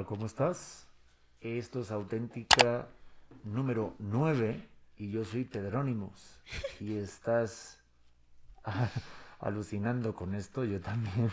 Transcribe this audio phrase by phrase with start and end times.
[0.00, 0.86] Hola, ¿cómo estás?
[1.42, 2.86] Esto es auténtica
[3.44, 6.40] número 9 y yo soy Pedrónimos.
[6.80, 7.78] Y estás
[9.40, 11.30] alucinando con esto, yo también.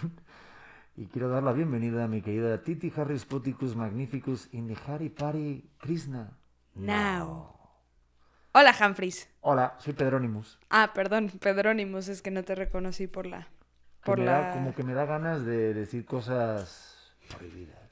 [0.98, 5.08] Y quiero dar la bienvenida a mi querida Titi Harris Poticus Magnificus in the Harry
[5.08, 6.38] Party Krishna.
[6.76, 7.56] Now.
[8.52, 9.30] Hola, Humphreys.
[9.40, 10.60] Hola, soy Pedrónimos.
[10.70, 13.48] Ah, perdón, Pedrónimos, es que no te reconocí por la.
[14.04, 14.42] Por la...
[14.42, 17.87] da- como que me da ganas de decir cosas prohibidas.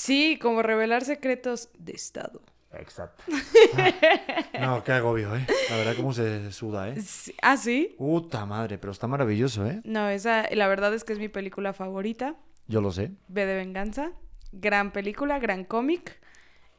[0.00, 2.40] Sí, como revelar secretos de Estado.
[2.72, 3.24] Exacto.
[4.60, 5.44] no, qué agobio, ¿eh?
[5.70, 7.00] La verdad, cómo se suda, ¿eh?
[7.02, 7.96] Sí- Ah, sí.
[7.98, 9.80] Puta madre, pero está maravilloso, ¿eh?
[9.82, 12.36] No, esa, la verdad es que es mi película favorita.
[12.68, 13.10] Yo lo sé.
[13.28, 14.12] V de Venganza.
[14.52, 16.20] Gran película, gran cómic.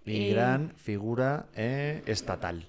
[0.05, 2.67] Y Y- gran figura eh, estatal.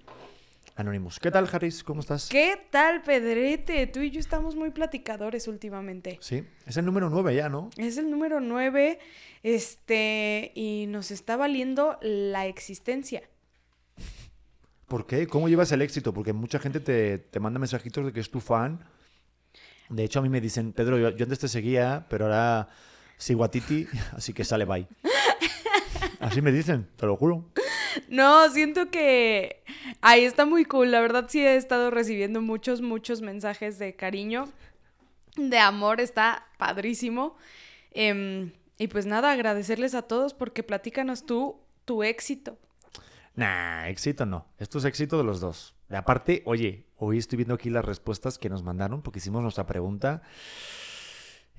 [0.81, 1.19] Anonymous.
[1.19, 1.85] ¿Qué tal, Harris?
[1.85, 2.29] ¿Cómo estás?
[2.29, 3.87] ¿Qué tal, Pedrete?
[3.87, 6.19] Tú y yo estamos muy platicadores últimamente.
[6.21, 7.71] Sí, es el número 9 ya, ¿no?
[7.77, 8.99] Es el número 9,
[9.43, 13.23] este, y nos está valiendo la existencia.
[14.89, 15.27] ¿Por qué?
[15.27, 16.13] ¿Cómo llevas el éxito?
[16.13, 18.83] Porque mucha gente te, te manda mensajitos de que es tu fan.
[19.91, 22.69] De hecho, a mí me dicen, Pedro, yo, yo antes te seguía, pero ahora
[23.19, 24.89] sigo a Titi, así que sale bye.
[26.21, 27.51] Así me dicen, te lo juro.
[28.09, 29.63] No, siento que
[30.01, 30.91] ahí está muy cool.
[30.91, 34.49] La verdad sí he estado recibiendo muchos, muchos mensajes de cariño,
[35.37, 36.01] de amor.
[36.01, 37.37] Está padrísimo.
[37.93, 42.57] Em, y pues nada, agradecerles a todos porque platícanos tú tu éxito.
[43.35, 44.47] Nah, éxito no.
[44.59, 45.75] Esto es éxito de los dos.
[45.89, 50.23] Aparte, oye, hoy estoy viendo aquí las respuestas que nos mandaron porque hicimos nuestra pregunta.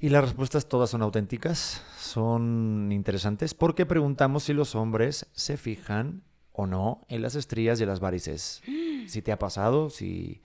[0.03, 6.23] Y las respuestas todas son auténticas, son interesantes, porque preguntamos si los hombres se fijan
[6.53, 8.63] o no en las estrías y en las varices.
[9.07, 10.41] Si te ha pasado, si...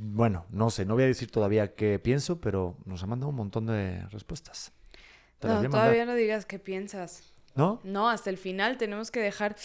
[0.00, 3.36] Bueno, no sé, no voy a decir todavía qué pienso, pero nos ha mandado un
[3.36, 4.72] montón de respuestas.
[5.42, 7.22] No, todavía no digas qué piensas.
[7.54, 7.80] ¿No?
[7.84, 9.56] No, hasta el final tenemos que dejar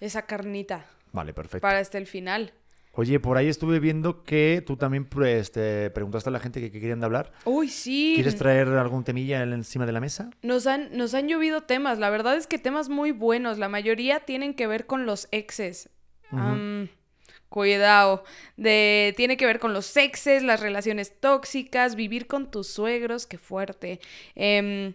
[0.00, 1.60] esa carnita Vale, perfecto.
[1.60, 2.54] para hasta el final.
[3.00, 6.72] Oye, por ahí estuve viendo que tú también pues, te preguntaste a la gente que,
[6.72, 7.30] que querían de hablar.
[7.44, 8.14] Uy, sí.
[8.16, 10.30] ¿Quieres traer algún temilla en- encima de la mesa?
[10.42, 14.18] Nos han, nos han llovido temas, la verdad es que temas muy buenos, la mayoría
[14.20, 15.90] tienen que ver con los exes.
[17.48, 18.24] Cuidado,
[18.56, 23.38] de, tiene que ver con los exes, las relaciones tóxicas, vivir con tus suegros, qué
[23.38, 24.00] fuerte.
[24.34, 24.92] Em,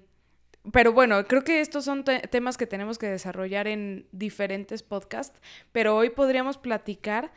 [0.72, 5.42] pero bueno, creo que estos son te- temas que tenemos que desarrollar en diferentes podcasts,
[5.72, 7.32] pero hoy podríamos platicar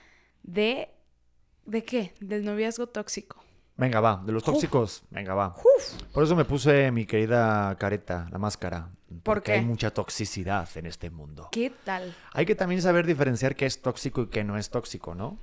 [0.47, 0.91] de...
[1.65, 2.15] ¿De qué?
[2.21, 3.43] Del noviazgo tóxico.
[3.77, 4.23] Venga, va.
[4.25, 4.55] De los Uf.
[4.55, 5.03] tóxicos.
[5.11, 5.55] Venga, va.
[6.13, 8.91] Por eso me puse mi querida careta, la máscara.
[9.23, 9.59] Porque qué?
[9.59, 11.49] hay mucha toxicidad en este mundo.
[11.53, 12.15] ¿Qué tal?
[12.33, 15.39] Hay que también saber diferenciar qué es tóxico y qué no es tóxico, ¿no?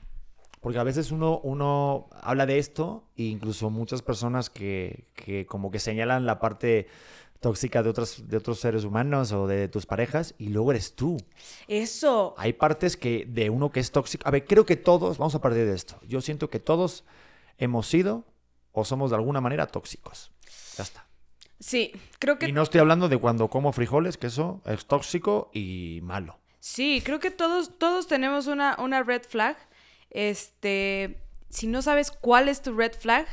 [0.62, 5.72] Porque a veces uno, uno habla de esto e incluso muchas personas que, que como
[5.72, 6.88] que señalan la parte
[7.44, 11.18] tóxica de otros, de otros seres humanos o de tus parejas y luego eres tú.
[11.68, 12.34] Eso.
[12.38, 14.26] Hay partes que de uno que es tóxico.
[14.26, 16.00] A ver, creo que todos, vamos a partir de esto.
[16.08, 17.04] Yo siento que todos
[17.58, 18.24] hemos sido
[18.72, 20.32] o somos de alguna manera tóxicos.
[20.78, 21.06] Ya está.
[21.60, 25.52] Sí, creo que Y no estoy hablando de cuando como frijoles, que eso es tóxico
[25.54, 26.40] y malo.
[26.60, 29.58] Sí, creo que todos, todos tenemos una, una red flag.
[30.10, 33.28] Este, si no sabes cuál es tu red flag,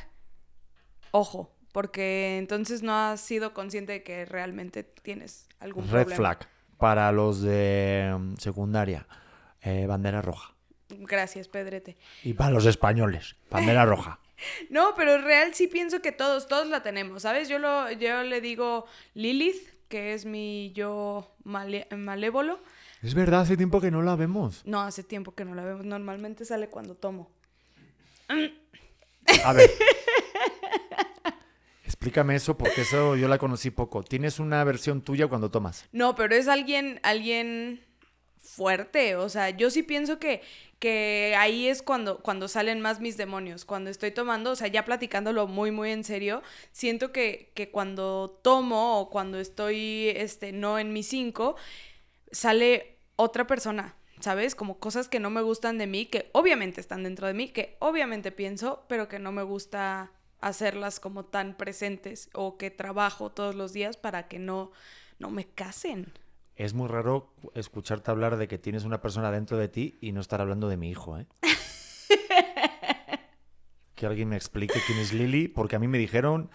[1.12, 6.16] ojo, porque entonces no has sido consciente de que realmente tienes algún Red problema.
[6.16, 6.48] flag
[6.78, 9.06] para los de mm, secundaria,
[9.62, 10.54] eh, bandera roja.
[10.88, 11.96] Gracias, Pedrete.
[12.24, 14.18] Y para los españoles, bandera roja.
[14.70, 17.46] No, pero real sí pienso que todos, todos la tenemos, ¿sabes?
[17.50, 22.58] Yo, lo, yo le digo Lilith, que es mi yo male- malévolo.
[23.02, 24.62] Es verdad, hace tiempo que no la vemos.
[24.64, 25.84] No, hace tiempo que no la vemos.
[25.84, 27.30] Normalmente sale cuando tomo.
[29.44, 29.70] A ver.
[32.00, 34.02] Explícame eso porque eso yo la conocí poco.
[34.02, 35.84] ¿Tienes una versión tuya cuando tomas?
[35.92, 37.84] No, pero es alguien, alguien
[38.38, 39.16] fuerte.
[39.16, 40.40] O sea, yo sí pienso que,
[40.78, 43.66] que ahí es cuando, cuando salen más mis demonios.
[43.66, 48.40] Cuando estoy tomando, o sea, ya platicándolo muy, muy en serio, siento que, que cuando
[48.42, 51.56] tomo o cuando estoy este, no en mi cinco,
[52.32, 53.94] sale otra persona.
[54.20, 54.54] ¿Sabes?
[54.54, 57.76] Como cosas que no me gustan de mí, que obviamente están dentro de mí, que
[57.78, 63.54] obviamente pienso, pero que no me gusta hacerlas como tan presentes o que trabajo todos
[63.54, 64.72] los días para que no,
[65.18, 66.12] no me casen.
[66.56, 70.20] Es muy raro escucharte hablar de que tienes una persona dentro de ti y no
[70.20, 71.26] estar hablando de mi hijo, ¿eh?
[73.94, 76.50] que alguien me explique quién es Lili, porque a mí me dijeron,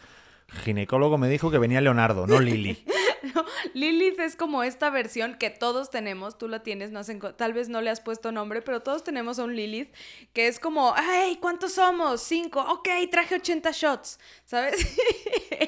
[0.47, 2.85] ginecólogo me dijo que venía Leonardo, no Lili.
[3.33, 7.54] No, Lilith es como esta versión que todos tenemos, tú la tienes, no has tal
[7.54, 9.94] vez no le has puesto nombre, pero todos tenemos a un Lilith
[10.33, 11.38] que es como, ¡ay!
[11.38, 12.22] ¿Cuántos somos?
[12.22, 14.75] Cinco, ok, traje 80 shots, ¿sabes?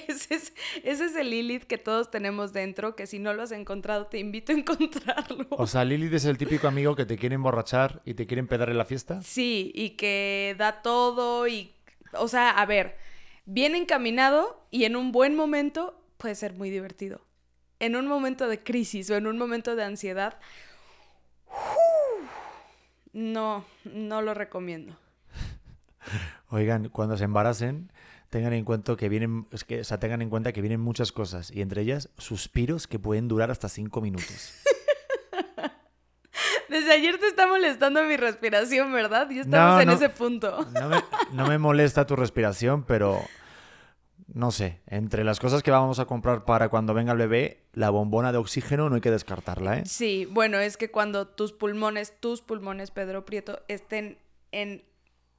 [0.08, 3.52] ese, es, ese es el Lilith que todos tenemos dentro, que si no lo has
[3.52, 5.48] encontrado, te invito a encontrarlo.
[5.52, 8.70] O sea, Lilith es el típico amigo que te quiere emborrachar y te quiere empedar
[8.70, 9.22] en la fiesta.
[9.22, 11.74] Sí, y que da todo y,
[12.14, 12.98] o sea, a ver,
[13.46, 17.27] bien encaminado y en un buen momento puede ser muy divertido.
[17.80, 20.40] En un momento de crisis o en un momento de ansiedad,
[23.14, 24.98] no, no lo recomiendo.
[26.50, 27.92] Oigan, cuando se embaracen,
[28.30, 31.12] tengan en cuenta que vienen, es que, o sea, tengan en cuenta que vienen muchas
[31.12, 34.54] cosas y entre ellas suspiros que pueden durar hasta cinco minutos.
[36.70, 39.30] Desde ayer te está molestando mi respiración, ¿verdad?
[39.30, 40.66] Ya estamos No, en ese punto.
[40.74, 40.98] No me,
[41.32, 43.22] no me molesta tu respiración, pero
[44.38, 47.90] no sé, entre las cosas que vamos a comprar para cuando venga el bebé, la
[47.90, 49.84] bombona de oxígeno no hay que descartarla, ¿eh?
[49.86, 54.18] Sí, bueno, es que cuando tus pulmones, tus pulmones, Pedro Prieto, estén
[54.52, 54.84] en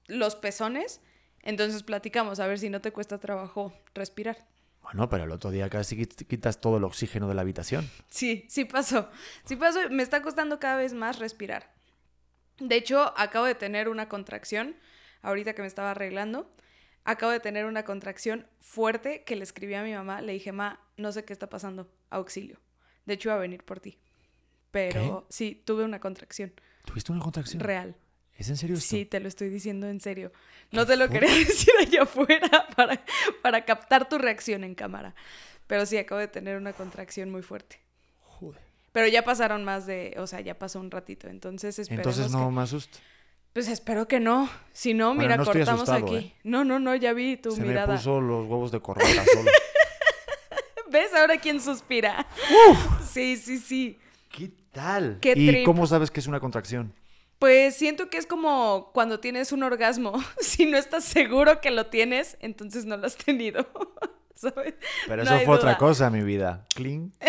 [0.06, 1.00] los pezones,
[1.42, 4.46] entonces platicamos a ver si no te cuesta trabajo respirar.
[4.82, 7.88] Bueno, pero el otro día casi quit- quitas todo el oxígeno de la habitación.
[8.08, 9.10] Sí, sí pasó.
[9.44, 9.80] Sí pasó.
[9.90, 11.70] Me está costando cada vez más respirar.
[12.58, 14.76] De hecho, acabo de tener una contracción,
[15.22, 16.50] ahorita que me estaba arreglando.
[17.10, 20.20] Acabo de tener una contracción fuerte que le escribí a mi mamá.
[20.20, 21.90] Le dije, ma, no sé qué está pasando.
[22.10, 22.60] Auxilio.
[23.06, 23.98] De hecho, iba a venir por ti.
[24.70, 26.52] Pero sí, tuve una contracción
[26.84, 27.60] ¿Tuviste una contracción?
[27.60, 27.96] real.
[28.36, 28.88] ¿Es en serio esto?
[28.88, 30.32] Sí, te lo estoy diciendo en serio.
[30.70, 33.02] No te lo quería decir allá afuera para,
[33.42, 35.14] para captar tu reacción en cámara.
[35.66, 37.80] Pero sí, acabo de tener una contracción muy fuerte.
[38.20, 38.60] Joder.
[38.92, 42.48] Pero ya pasaron más de, o sea, ya pasó un ratito, entonces esperemos Entonces no
[42.48, 42.98] que- me asusto.
[43.52, 44.48] Pues espero que no.
[44.72, 46.16] Si no, Bueno, mira, no cortamos asustado, aquí.
[46.16, 46.34] ¿eh?
[46.44, 47.86] No, no, no, ya vi tu Se mirada.
[47.88, 49.50] me puso los huevos de corbata solo.
[50.90, 52.26] ¿Ves ahora quién suspira?
[53.10, 53.98] Sí, sí, sí.
[54.30, 55.18] ¿Qué tal?
[55.20, 55.64] Qué ¿Y trip.
[55.64, 56.94] cómo sabes que es una contracción?
[57.38, 60.12] Pues siento que es como cuando tienes un orgasmo.
[60.40, 63.66] Si no estás seguro que lo tienes, entonces no lo has tenido.
[64.38, 64.74] ¿Sabes?
[65.08, 66.64] Pero No eso fue otra cosa, mi vida.
[66.74, 67.12] Cling.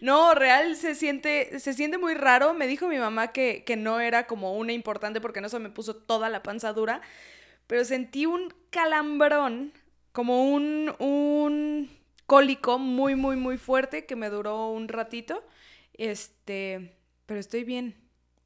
[0.00, 2.54] No, real se siente, se siente muy raro.
[2.54, 5.70] Me dijo mi mamá que, que no era como una importante porque no se me
[5.70, 7.00] puso toda la panza dura.
[7.66, 9.72] Pero sentí un calambrón,
[10.12, 11.90] como un, un
[12.26, 15.44] cólico muy, muy, muy fuerte que me duró un ratito.
[15.94, 16.96] Este,
[17.26, 17.96] pero estoy bien.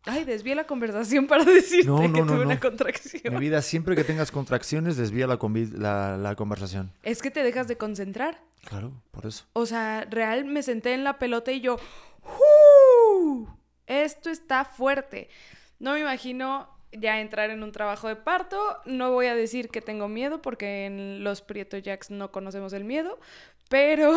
[0.04, 3.38] Ay, desvié la conversación para decirte No, no, que no, tuve una mi contracción.
[3.38, 5.38] vida, siempre que tengas contracciones, desvía la,
[5.72, 6.92] la, la conversación.
[7.02, 8.40] Es que te dejas de concentrar.
[8.64, 9.44] Claro, por eso.
[9.52, 11.76] O sea, real me senté en la pelota y yo,
[12.24, 13.46] ¡Uh!
[13.86, 15.28] Esto está fuerte.
[15.78, 18.58] No me imagino ya entrar en un trabajo de parto.
[18.86, 22.84] No voy a decir que tengo miedo porque en los Prieto Jacks no conocemos el
[22.84, 23.18] miedo.
[23.68, 24.16] Pero,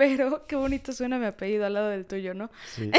[0.00, 2.50] pero, qué bonito suena mi apellido al lado del tuyo, ¿no?
[2.74, 2.90] Sí.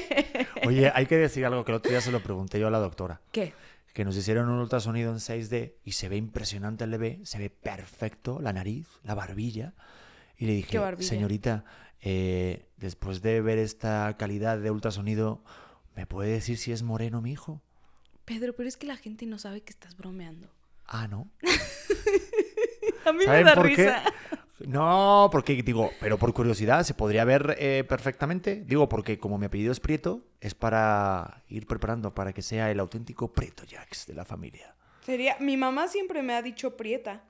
[0.66, 2.80] Oye, hay que decir algo que el otro día se lo pregunté yo a la
[2.80, 3.22] doctora.
[3.32, 3.54] ¿Qué?
[3.94, 7.48] Que nos hicieron un ultrasonido en 6D y se ve impresionante el bebé, se ve
[7.48, 9.72] perfecto la nariz, la barbilla.
[10.36, 11.64] Y le dije, señorita,
[12.02, 15.42] eh, después de ver esta calidad de ultrasonido,
[15.96, 17.62] ¿me puede decir si es moreno mi hijo?
[18.26, 20.50] Pedro, pero es que la gente no sabe que estás bromeando.
[20.86, 21.30] Ah, no.
[23.06, 23.94] A mí me ¿Saben da por qué?
[24.60, 28.62] No, porque digo, pero por curiosidad, ¿se podría ver eh, perfectamente?
[28.64, 32.78] Digo, porque como mi apellido es Prieto, es para ir preparando para que sea el
[32.78, 34.74] auténtico Prieto Jax de la familia.
[35.04, 37.24] Sería, mi mamá siempre me ha dicho prieta.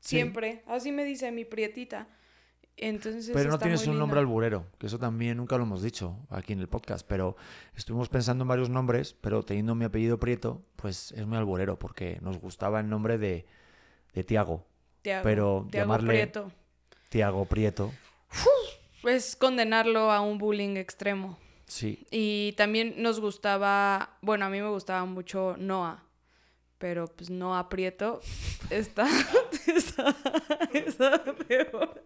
[0.00, 0.16] Sí.
[0.16, 0.62] Siempre.
[0.66, 2.08] Así me dice mi prietita.
[2.76, 3.30] Entonces.
[3.32, 6.60] Pero no tienes un nombre alburero, que eso también nunca lo hemos dicho aquí en
[6.60, 7.36] el podcast, pero
[7.74, 12.18] estuvimos pensando en varios nombres, pero teniendo mi apellido Prieto, pues es muy alburero, porque
[12.20, 13.46] nos gustaba el nombre de,
[14.12, 14.66] de Tiago,
[15.06, 16.52] Tiago, pero Tiago llamarle- Prieto.
[17.08, 17.92] Tiago Prieto,
[19.04, 21.38] Es condenarlo a un bullying extremo.
[21.66, 22.04] sí.
[22.10, 26.02] Y también nos gustaba, bueno, a mí me gustaba mucho Noah,
[26.78, 28.20] pero pues Noah Prieto
[28.68, 29.06] está,
[29.66, 30.16] está,
[30.74, 32.02] está peor,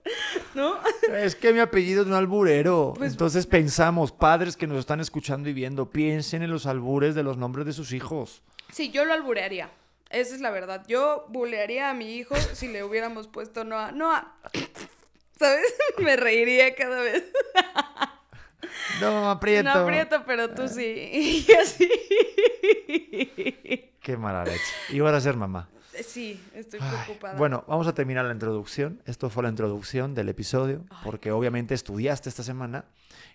[0.55, 0.75] ¿no?
[1.17, 2.93] Es que mi apellido es un alburero.
[2.99, 7.23] Pues- Entonces pensamos, padres que nos están escuchando y viendo, piensen en los albures de
[7.23, 8.43] los nombres de sus hijos.
[8.71, 9.71] Sí, yo lo alburearía.
[10.11, 10.85] Esa es la verdad.
[10.89, 13.93] Yo bulearía a mi hijo si le hubiéramos puesto Noah.
[13.93, 14.35] Noah,
[15.39, 15.73] ¿sabes?
[15.99, 17.25] Me reiría cada vez.
[19.01, 19.73] No, Prieto.
[19.73, 21.47] No Prieto, pero tú sí.
[21.49, 21.89] Y así.
[24.01, 24.61] Qué mala leche.
[24.91, 25.69] Y ahora a ser mamá.
[26.07, 27.35] Sí, estoy Ay, preocupada.
[27.37, 29.03] Bueno, vamos a terminar la introducción.
[29.07, 30.99] Esto fue la introducción del episodio, Ay.
[31.05, 32.87] porque obviamente estudiaste esta semana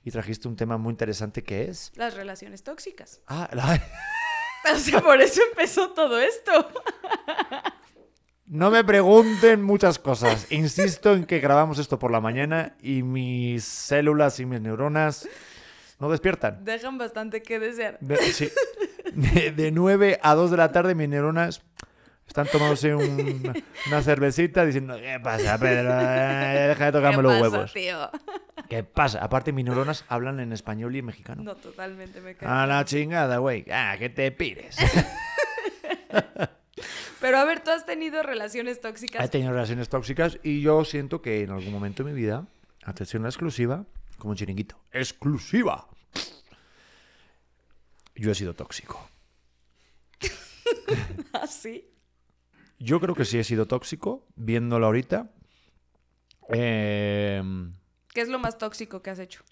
[0.03, 1.91] y trajiste un tema muy interesante que es...
[1.96, 3.22] Las relaciones tóxicas.
[3.27, 3.82] Ah, la-
[4.74, 6.51] O sea, por eso empezó todo esto.
[8.48, 10.51] No me pregunten muchas cosas.
[10.51, 15.27] Insisto en que grabamos esto por la mañana y mis células y mis neuronas
[16.00, 16.63] no despiertan.
[16.63, 17.98] Dejan bastante que desear.
[18.01, 18.50] De, sí.
[19.13, 21.62] de, de 9 a 2 de la tarde mis neuronas
[22.27, 23.53] están tomándose un-
[23.88, 25.94] una cervecita diciendo, ¿qué pasa, Pedro?
[26.00, 27.74] Eh, Deja de tocarme ¿Qué los pasa, huevos.
[27.74, 28.10] tío?
[28.70, 29.20] ¿Qué pasa?
[29.24, 31.44] Aparte mis neuronas hablan en español y en mexicano.
[31.44, 32.48] No, totalmente me cae.
[32.50, 33.65] A la chingada, güey.
[33.72, 34.75] Ah, que te pires.
[37.22, 39.29] Pero a ver, ¿tú has tenido relaciones He tóxicas?
[39.32, 42.46] tenido relaciones tóxicas y yo siento que en algún momento de mi vida,
[42.84, 43.86] atención a la exclusiva,
[44.20, 44.79] como un chiringuito.
[44.91, 45.88] ¡Exclusiva!
[48.15, 49.10] Yo he sido tóxico.
[51.34, 51.89] ¿Ah, sí?
[52.79, 55.32] Yo creo que sí he sido tóxico, viéndolo ahorita.
[56.50, 57.41] Eh,
[58.13, 59.44] ¿Qué es lo más tóxico que has hecho?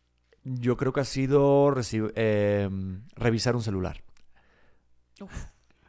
[0.43, 1.73] yo creo que ha sido
[2.15, 2.69] eh,
[3.15, 4.03] revisar un celular.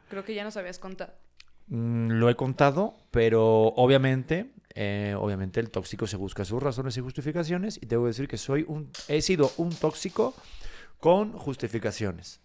[0.09, 1.13] Creo que ya nos habías contado.
[1.67, 7.01] Mm, lo he contado, pero obviamente, eh, obviamente el tóxico se busca sus razones y
[7.01, 10.33] justificaciones y debo decir que soy un, he sido un tóxico
[10.99, 12.39] con justificaciones.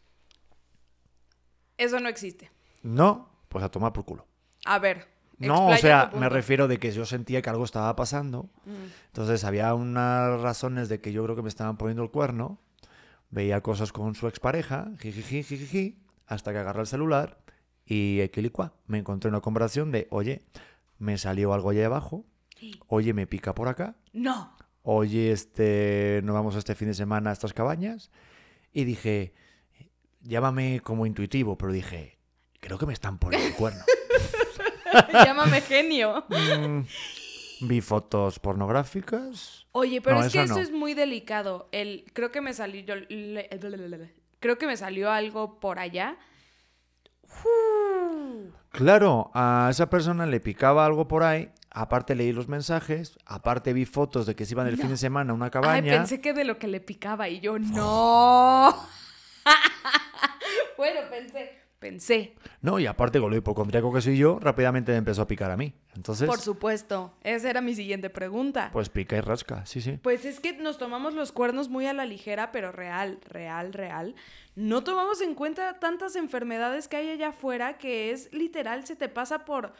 [1.76, 2.50] Eso no existe.
[2.82, 4.26] No, pues a tomar por culo.
[4.64, 5.08] A ver.
[5.38, 8.50] No, o sea, me refiero de que yo sentía que algo estaba pasando.
[8.66, 8.72] Mm.
[9.06, 12.58] Entonces había unas razones de que yo creo que me estaban poniendo el cuerno.
[13.30, 17.38] Veía cosas con su expareja, jijiji, jijiji, hasta que agarré el celular
[17.86, 18.74] y equilicua.
[18.86, 20.42] Me encontré una conversación de, oye,
[20.98, 22.24] me salió algo allá abajo,
[22.88, 24.54] oye, me pica por acá, No.
[24.82, 28.10] oye, este, nos vamos este fin de semana a estas cabañas.
[28.72, 29.32] Y dije,
[30.22, 32.18] llámame como intuitivo, pero dije,
[32.60, 33.80] creo que me están poniendo el cuerno.
[35.12, 36.24] Llámame genio.
[36.28, 36.80] Mm,
[37.68, 39.66] vi fotos pornográficas.
[39.72, 40.60] Oye, pero No, es que eso no.
[40.60, 41.68] es muy delicado.
[41.72, 42.84] El, creo que me salió.
[44.40, 46.16] creo que me salió algo por allá.
[48.70, 51.50] Claro, a esa persona le picaba algo por ahí.
[51.72, 54.80] Aparte leí los mensajes, aparte vi fotos de que se iban el No.
[54.82, 55.92] fin de semana a una Ay, cabaña.
[55.98, 58.74] pensé que de lo que le picaba y yo no.
[60.76, 61.59] bueno, pensé.
[61.80, 62.34] Pensé.
[62.60, 65.56] No, y aparte con lo hipocondríaco que soy yo, rápidamente me empezó a picar a
[65.56, 65.72] mí.
[65.96, 67.14] Entonces, Por supuesto.
[67.22, 68.68] Esa era mi siguiente pregunta.
[68.70, 69.98] pues pica y rasca, sí, sí.
[70.02, 74.14] Pues es que nos tomamos los cuernos muy a la ligera, pero real, real, real.
[74.54, 79.08] No tomamos en cuenta tantas enfermedades que hay allá afuera que es literal, se te
[79.08, 79.72] pasa por,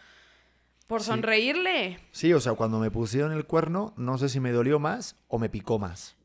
[0.87, 1.09] por Sí.
[1.09, 1.99] sonreírle.
[2.13, 5.39] Sí, o sea, cuando me pusieron el cuerno, no sé si me dolió más o
[5.39, 6.17] me picó más.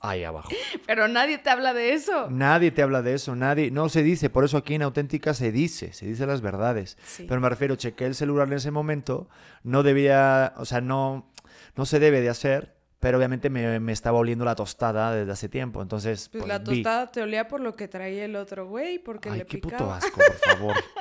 [0.00, 0.48] Ahí abajo.
[0.86, 2.28] Pero nadie te habla de eso.
[2.30, 3.70] Nadie te habla de eso, nadie.
[3.70, 6.96] No se dice, por eso aquí en Auténtica se dice, se dice las verdades.
[7.04, 7.24] Sí.
[7.28, 9.28] Pero me refiero, chequé el celular en ese momento,
[9.62, 11.30] no debía, o sea, no,
[11.76, 15.48] no se debe de hacer, pero obviamente me, me estaba oliendo la tostada desde hace
[15.48, 15.82] tiempo.
[15.82, 16.82] Entonces, Pues pues, la vi.
[16.82, 19.92] tostada te olía por lo que traía el otro güey, porque Ay, le qué puto
[19.92, 20.76] asco, por favor.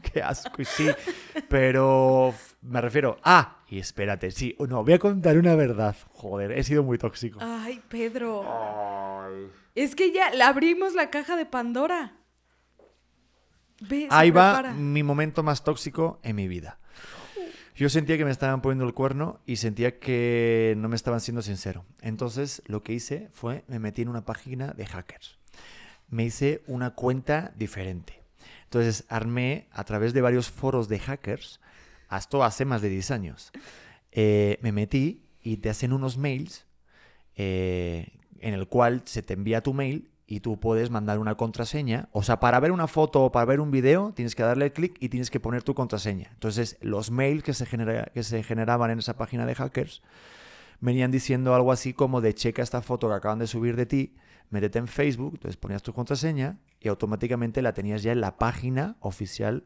[0.12, 0.88] qué asco, y sí.
[1.48, 5.96] Pero me refiero, ah, y espérate, sí, no, voy a contar una verdad.
[6.10, 7.38] Joder, he sido muy tóxico.
[7.40, 8.44] Ay, Pedro.
[9.76, 12.16] Es que ya le abrimos la caja de Pandora.
[13.88, 14.74] Ve, Ahí va prepara.
[14.74, 16.80] mi momento más tóxico en mi vida.
[17.76, 21.40] Yo sentía que me estaban poniendo el cuerno y sentía que no me estaban siendo
[21.40, 21.86] sincero.
[22.02, 25.38] Entonces lo que hice fue me metí en una página de hackers.
[26.08, 28.22] Me hice una cuenta diferente.
[28.64, 31.60] Entonces armé a través de varios foros de hackers,
[32.10, 33.52] hasta hace más de 10 años.
[34.12, 36.66] Eh, me metí y te hacen unos mails
[37.36, 42.08] eh, en el cual se te envía tu mail y tú puedes mandar una contraseña.
[42.12, 44.96] O sea, para ver una foto o para ver un video, tienes que darle clic
[45.00, 46.28] y tienes que poner tu contraseña.
[46.32, 50.02] Entonces, los mails que se, genera- que se generaban en esa página de hackers
[50.80, 54.16] venían diciendo algo así como de checa esta foto que acaban de subir de ti,
[54.50, 58.96] métete en Facebook, entonces ponías tu contraseña y automáticamente la tenías ya en la página
[59.00, 59.64] oficial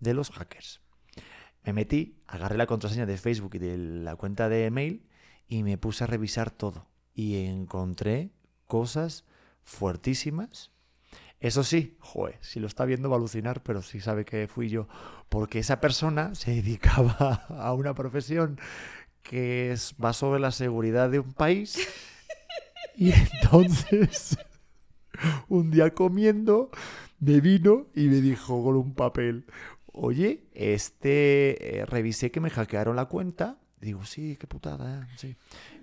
[0.00, 0.80] de los hackers.
[1.64, 5.06] Me metí, agarré la contraseña de Facebook y de la cuenta de mail
[5.46, 6.86] y me puse a revisar todo.
[7.14, 8.30] Y encontré
[8.66, 9.24] cosas
[9.62, 10.70] fuertísimas.
[11.40, 14.68] Eso sí, joder, si lo está viendo va a alucinar, pero sí sabe que fui
[14.68, 14.88] yo.
[15.28, 18.58] Porque esa persona se dedicaba a una profesión
[19.22, 21.78] que es, va sobre la seguridad de un país.
[22.96, 24.38] Y entonces,
[25.48, 26.70] un día comiendo,
[27.18, 29.46] me vino y me dijo con un papel,
[30.00, 33.58] oye, este, eh, revisé que me hackearon la cuenta.
[33.80, 35.36] Digo, sí, qué putada, eh, sí.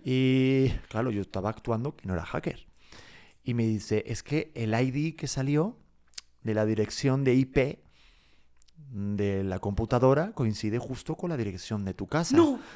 [0.04, 2.68] Y claro, yo estaba actuando que no era hacker.
[3.44, 5.78] Y me dice, es que el ID que salió
[6.42, 7.80] de la dirección de IP
[8.90, 12.36] de la computadora coincide justo con la dirección de tu casa.
[12.36, 12.60] No.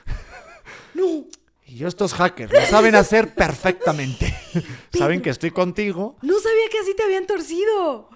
[0.94, 1.26] No.
[1.66, 4.34] Y yo estos hackers lo saben hacer perfectamente.
[4.94, 6.18] saben que estoy contigo.
[6.22, 8.11] No sabía que así te habían torcido.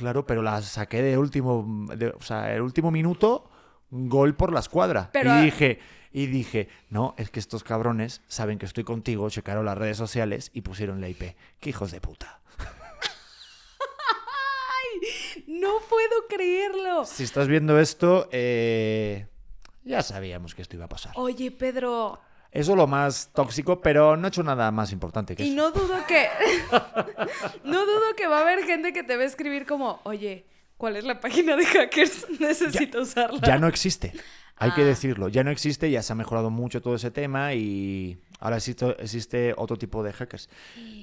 [0.00, 3.50] Claro, pero la saqué de último, de- o sea, el último minuto,
[3.90, 5.10] gol por la escuadra.
[5.12, 5.78] Pero, y dije,
[6.10, 10.50] y dije, no, es que estos cabrones saben que estoy contigo, checaron las redes sociales
[10.54, 11.36] y pusieron la IP.
[11.60, 12.40] ¡Qué hijos de puta!
[15.46, 17.04] No puedo creerlo.
[17.04, 19.26] Si estás viendo esto, eh,
[19.84, 21.12] ya sabíamos que esto iba a pasar.
[21.16, 22.20] Oye, Pedro,
[22.52, 25.56] Eso es lo más tóxico, pero no he hecho nada más importante que y eso.
[25.56, 26.26] no dudo que.
[27.64, 30.96] no dudo que va a haber gente que te va a escribir como, oye, ¿cuál
[30.96, 32.26] es la página de hackers?
[32.40, 33.40] Necesito usarla.
[33.46, 34.12] Ya no existe.
[34.56, 34.86] Hay que Ah.
[34.86, 35.28] decirlo.
[35.28, 39.54] Ya no existe, ya se ha mejorado mucho todo ese tema y ahora existe, existe
[39.56, 40.48] otro tipo de hackers.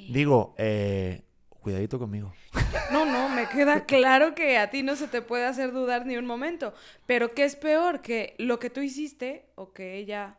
[0.10, 1.22] Digo, eh,
[1.62, 2.34] cuidadito conmigo.
[2.92, 6.16] No, no, me queda claro que a ti no se te puede hacer dudar ni
[6.16, 6.74] un momento.
[7.06, 8.02] Pero ¿qué es peor?
[8.02, 10.38] Que lo que tú hiciste o que ella,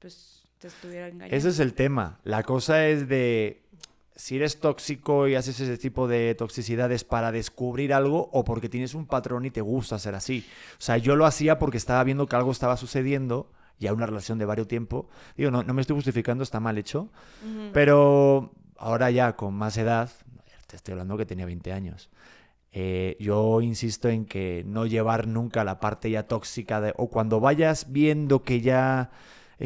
[0.00, 1.36] pues, te estuviera engañando.
[1.36, 2.18] Ese es el tema.
[2.24, 3.62] La cosa es de
[4.16, 8.94] si eres tóxico y haces ese tipo de toxicidades para descubrir algo o porque tienes
[8.94, 10.44] un patrón y te gusta ser así.
[10.72, 14.38] O sea, yo lo hacía porque estaba viendo que algo estaba sucediendo, ya una relación
[14.38, 15.08] de varios tiempo.
[15.38, 17.08] Digo, no, no me estoy justificando, está mal hecho.
[17.72, 20.10] Pero ahora ya con más edad,
[20.66, 22.10] te estoy hablando que tenía 20 años.
[22.72, 27.40] eh, yo insisto en que no llevar nunca la parte ya tóxica de, o cuando
[27.40, 29.10] vayas viendo que ya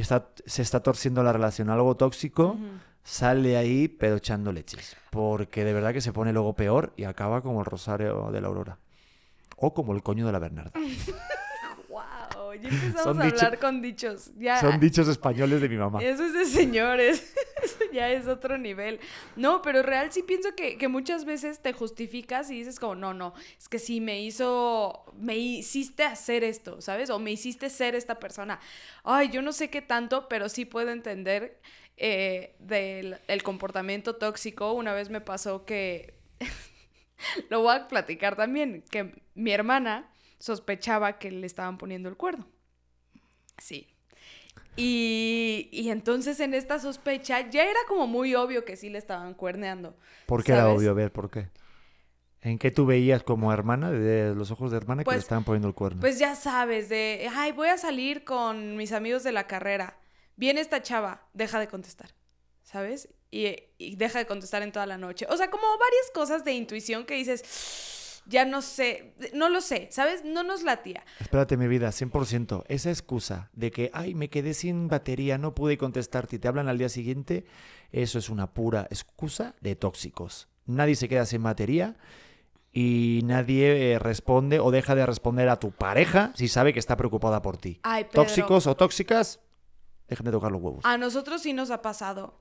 [0.01, 2.67] está, se está torciendo la relación algo tóxico, Ujú.
[3.03, 4.97] sal de ahí pero echando leches.
[5.11, 8.49] Porque de verdad que se pone luego peor y acaba como el rosario de la
[8.49, 8.79] aurora.
[9.57, 10.73] O como el coño de la Bernarda.
[11.89, 14.31] Wow, ya empezamos Son a dicho- hablar con dichos.
[14.37, 16.03] Ya, Son dichos españoles de mi mamá.
[16.03, 17.33] Eso es de señores.
[17.93, 19.01] Ya es otro nivel.
[19.37, 23.15] No, pero real sí pienso que, que muchas veces te justificas y dices como, no,
[23.15, 27.11] no, es que sí me hizo, me hiciste hacer esto, ¿sabes?
[27.11, 28.61] O me hiciste ser esta persona.
[29.05, 31.61] Ay, yo no sé qué tanto, pero sí puedo entender
[31.97, 34.73] eh, del el comportamiento tóxico.
[34.73, 36.15] Una vez me pasó que,
[37.51, 42.47] lo voy a platicar también, que mi hermana sospechaba que le estaban poniendo el cuerno.
[43.59, 43.94] Sí.
[44.77, 49.35] Y, y entonces en esta sospecha ya era como muy obvio que sí le estaban
[49.35, 49.97] cuerneando.
[50.27, 50.91] ¿Por qué era obvio?
[50.91, 51.49] A ver, ¿por qué?
[52.41, 55.45] ¿En qué tú veías como hermana, de los ojos de hermana, que Pues- le estaban
[55.45, 56.01] poniendo el cuerno?
[56.01, 59.97] Pues ya sabes, de, ay, voy a salir con mis amigos de la carrera.
[60.37, 62.11] Viene esta chava, deja de contestar,
[62.63, 63.09] ¿sabes?
[63.31, 65.27] Y, y deja de contestar en toda la noche.
[65.31, 67.43] O sea, como varias cosas de intuición que dices,
[68.27, 70.25] ya no sé, no lo sé, ¿sabes?
[70.25, 71.05] No nos latía.
[71.21, 72.65] Espérate, mi vida, 100%.
[72.69, 76.69] Esa excusa de que, ay, me quedé sin batería, no pude contestarte y te hablan
[76.69, 77.45] al día siguiente,
[77.93, 80.49] eso es una pura excusa de tóxicos.
[80.67, 81.97] Nadie se queda sin batería
[82.73, 86.97] y nadie eh, responde o deja de responder a tu pareja si sabe que está
[86.97, 87.79] preocupada por ti.
[87.83, 89.41] Ay, Pedro, Tóxicos o tóxicas,
[90.09, 90.85] dejen de tocar los huevos.
[90.85, 92.41] a nosotros sí nos ha pasado.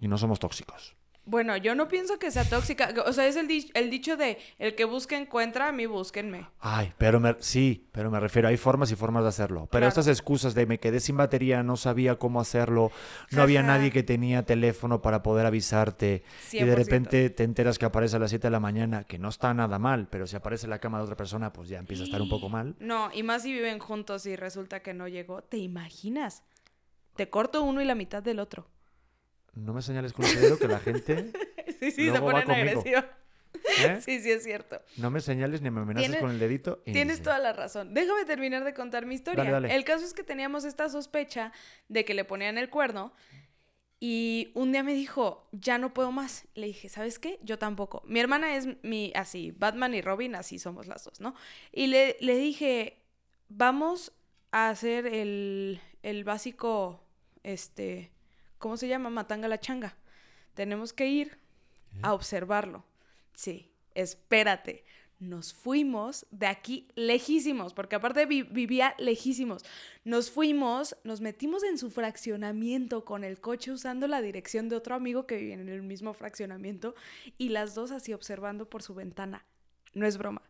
[0.00, 0.96] Y no somos tóxicos.
[1.30, 2.94] Bueno, yo no pienso que sea tóxica.
[3.04, 6.46] O sea, es el, di- el dicho de el que busca encuentra, a mí búsquenme.
[6.58, 9.68] Ay, pero me, sí, pero me refiero, hay formas y formas de hacerlo.
[9.70, 9.88] Pero Claro.
[9.88, 12.90] estas excusas de me quedé sin batería, no sabía cómo hacerlo,
[13.30, 16.74] no había nadie que tenía teléfono para poder avisarte y de 100%.
[16.76, 19.78] repente te enteras que aparece a las 7 de la mañana, que no está nada
[19.78, 22.22] mal, pero si aparece en la cama de otra persona, pues ya empieza a estar
[22.22, 22.74] un poco mal.
[22.80, 25.42] No, y más si viven juntos y resulta que no llegó.
[25.42, 26.42] ¿Te imaginas?
[27.16, 28.66] Te corto uno y la mitad del otro.
[29.64, 31.32] No me señales con el dedo que la gente...
[31.78, 33.04] Sí, sí, se Luego ponen agresivos.
[33.84, 34.00] ¿eh?
[34.04, 34.80] Sí, sí, es cierto.
[34.96, 36.82] No me señales ni me amenaces Tienes- con el dedito.
[36.86, 37.22] y Tienes sí.
[37.22, 37.94] toda la razón.
[37.94, 39.44] Déjame terminar de contar mi historia.
[39.44, 39.74] Dale, dale.
[39.76, 41.52] El caso es que teníamos esta sospecha
[41.88, 43.12] de que le ponían el cuerno.
[44.00, 46.48] Y un día me dijo, ya no puedo más.
[46.54, 47.38] Le dije, ¿sabes qué?
[47.42, 48.02] Yo tampoco.
[48.06, 51.34] Mi hermana es mi, así, Batman y Robin, así somos las dos, ¿no?
[51.70, 53.04] Y le, le dije,
[53.48, 54.12] vamos
[54.50, 57.04] a hacer el, el básico,
[57.44, 58.10] este,
[58.58, 59.10] ¿cómo se llama?
[59.10, 59.96] Matanga la changa.
[60.54, 61.38] Tenemos que ir
[62.02, 62.84] a observarlo.
[63.34, 64.84] Sí, espérate.
[65.20, 69.64] Nos fuimos de aquí lejísimos, porque aparte vi- vivía lejísimos.
[70.04, 74.94] Nos fuimos, nos metimos en su fraccionamiento con el coche usando la dirección de otro
[74.94, 76.94] amigo que vivía en el mismo fraccionamiento
[77.36, 79.44] y las dos así observando por su ventana.
[79.92, 80.42] No es broma.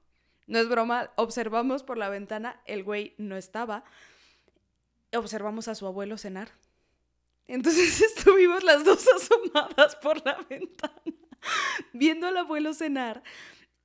[0.46, 1.12] No es broma.
[1.16, 3.84] Observamos por la ventana, el güey no estaba.
[5.14, 6.50] Observamos a su abuelo cenar.
[7.48, 10.94] Entonces estuvimos las dos asomadas por la ventana,
[11.92, 13.22] viendo al abuelo cenar.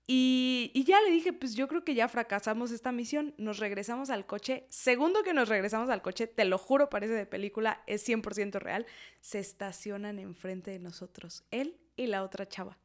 [0.05, 3.33] Y, ya le dije, pues yo creo que ya fracasamos esta misión.
[3.37, 4.65] Nos regresamos al coche.
[4.69, 8.85] Segundo que nos regresamos al coche, te lo juro, parece de película, es 100% real.
[9.21, 12.77] Se estacionan enfrente de nosotros, él y la otra chava.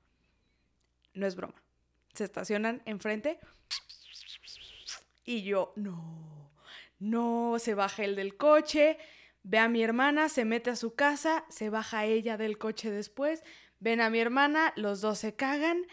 [1.13, 1.61] No es broma.
[2.15, 3.41] Se estacionan enfrente.
[5.25, 6.53] Y yo, no,
[7.01, 8.97] no, se baja el del coche,
[9.49, 13.43] ve a mi hermana, se mete a su casa, se baja ella del coche después,
[13.81, 15.87] ven a mi hermana, los dos se cagan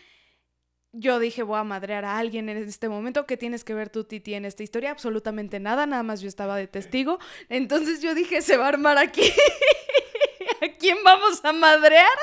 [0.98, 3.26] yo dije, voy a madrear a alguien en este momento.
[3.26, 4.92] ¿Qué tienes que ver tú, Titi, en esta historia?
[4.92, 7.20] Absolutamente nada, nada más yo estaba de testigo.
[7.50, 9.22] Entonces yo dije, se va a armar aquí.
[10.62, 12.18] ¿A quién vamos a madrear?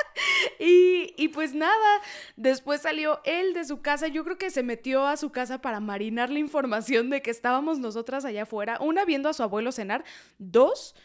[0.59, 2.01] Y, y, pues nada,
[2.35, 4.07] después salió él de su casa.
[4.07, 7.77] Yo creo que se metió a su casa para marinar la información de que estábamos
[7.77, 8.79] nosotras allá afuera.
[8.81, 10.03] Una, viendo a su abuelo cenar.
[10.39, 10.95] Dos,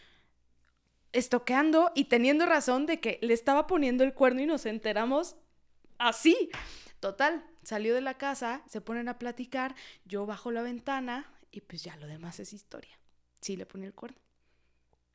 [1.13, 5.37] estoqueando y teniendo razón de que le estaba poniendo el cuerno y nos enteramos
[5.99, 6.51] así.
[7.01, 11.85] Total, salió de la casa, se ponen a platicar, yo bajo la ventana y pues
[11.85, 12.99] ya lo demás es historia.
[13.41, 14.19] Sí, le pone el cuerno.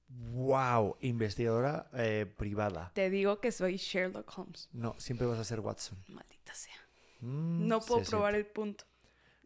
[0.08, 2.92] Wow, investigadora eh, privada.
[2.94, 4.70] Te digo que soy Sherlock Holmes.
[4.72, 5.98] No, siempre vas a ser Watson.
[6.08, 6.76] Maldita sea.
[7.22, 8.86] Mm, no puedo probar el punto.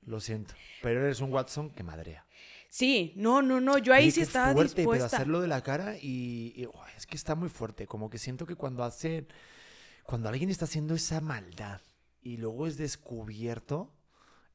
[0.01, 2.25] Lo siento, pero eres un Watson que madrea.
[2.69, 5.07] Sí, no, no, no, yo ahí sí estaba fuerte, dispuesta.
[5.07, 8.55] Pero hacerlo de la cara y, es que está muy fuerte, como que siento que
[8.55, 9.27] cuando hace,
[10.03, 11.81] cuando alguien está haciendo esa maldad
[12.21, 13.93] y luego es descubierto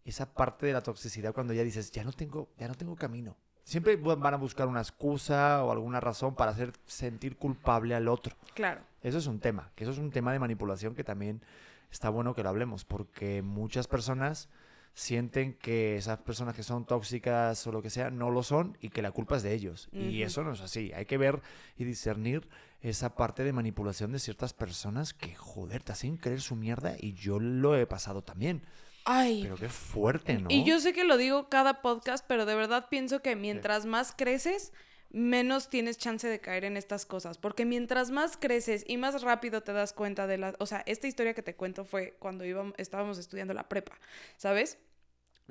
[0.04, 3.36] esa parte de la toxicidad cuando ya dices, ya no tengo, ya no tengo camino.
[3.64, 8.36] Siempre van a buscar una excusa o alguna razón para hacer sentir culpable al otro.
[8.54, 8.82] Claro.
[9.02, 11.42] Eso es un tema, que eso es un tema de manipulación que también
[11.90, 14.48] está bueno que lo hablemos, porque muchas personas
[14.94, 18.90] sienten que esas personas que son tóxicas o lo que sea no lo son y
[18.90, 19.88] que la culpa es de ellos.
[19.92, 20.92] Y eso no es así.
[20.94, 21.40] Hay que ver
[21.76, 22.48] y discernir
[22.82, 27.14] esa parte de manipulación de ciertas personas que, joder, te hacen creer su mierda y
[27.14, 28.62] yo lo he pasado también.
[29.04, 29.42] Ay.
[29.42, 30.48] Pero qué fuerte, ¿no?
[30.50, 34.12] Y yo sé que lo digo cada podcast, pero de verdad pienso que mientras más
[34.16, 34.72] creces,
[35.12, 37.38] menos tienes chance de caer en estas cosas.
[37.38, 40.54] Porque mientras más creces y más rápido te das cuenta de la...
[40.58, 43.98] O sea, esta historia que te cuento fue cuando íbamos, estábamos estudiando la prepa,
[44.36, 44.78] ¿sabes?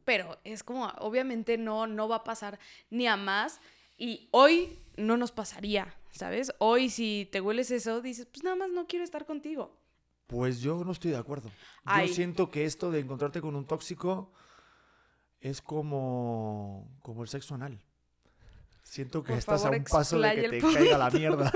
[0.03, 3.61] Pero es como, obviamente no, no va a pasar ni a más.
[3.97, 6.51] Y hoy no nos pasaría, ¿sabes?
[6.57, 9.77] Hoy si te hueles eso, dices, pues nada más no quiero estar contigo.
[10.25, 11.51] Pues yo no estoy de acuerdo.
[11.85, 14.31] Yo siento que esto de encontrarte con un tóxico
[15.39, 17.83] es como, como el sexo anal.
[18.91, 21.49] Siento que estás a un paso de que te caiga la mierda.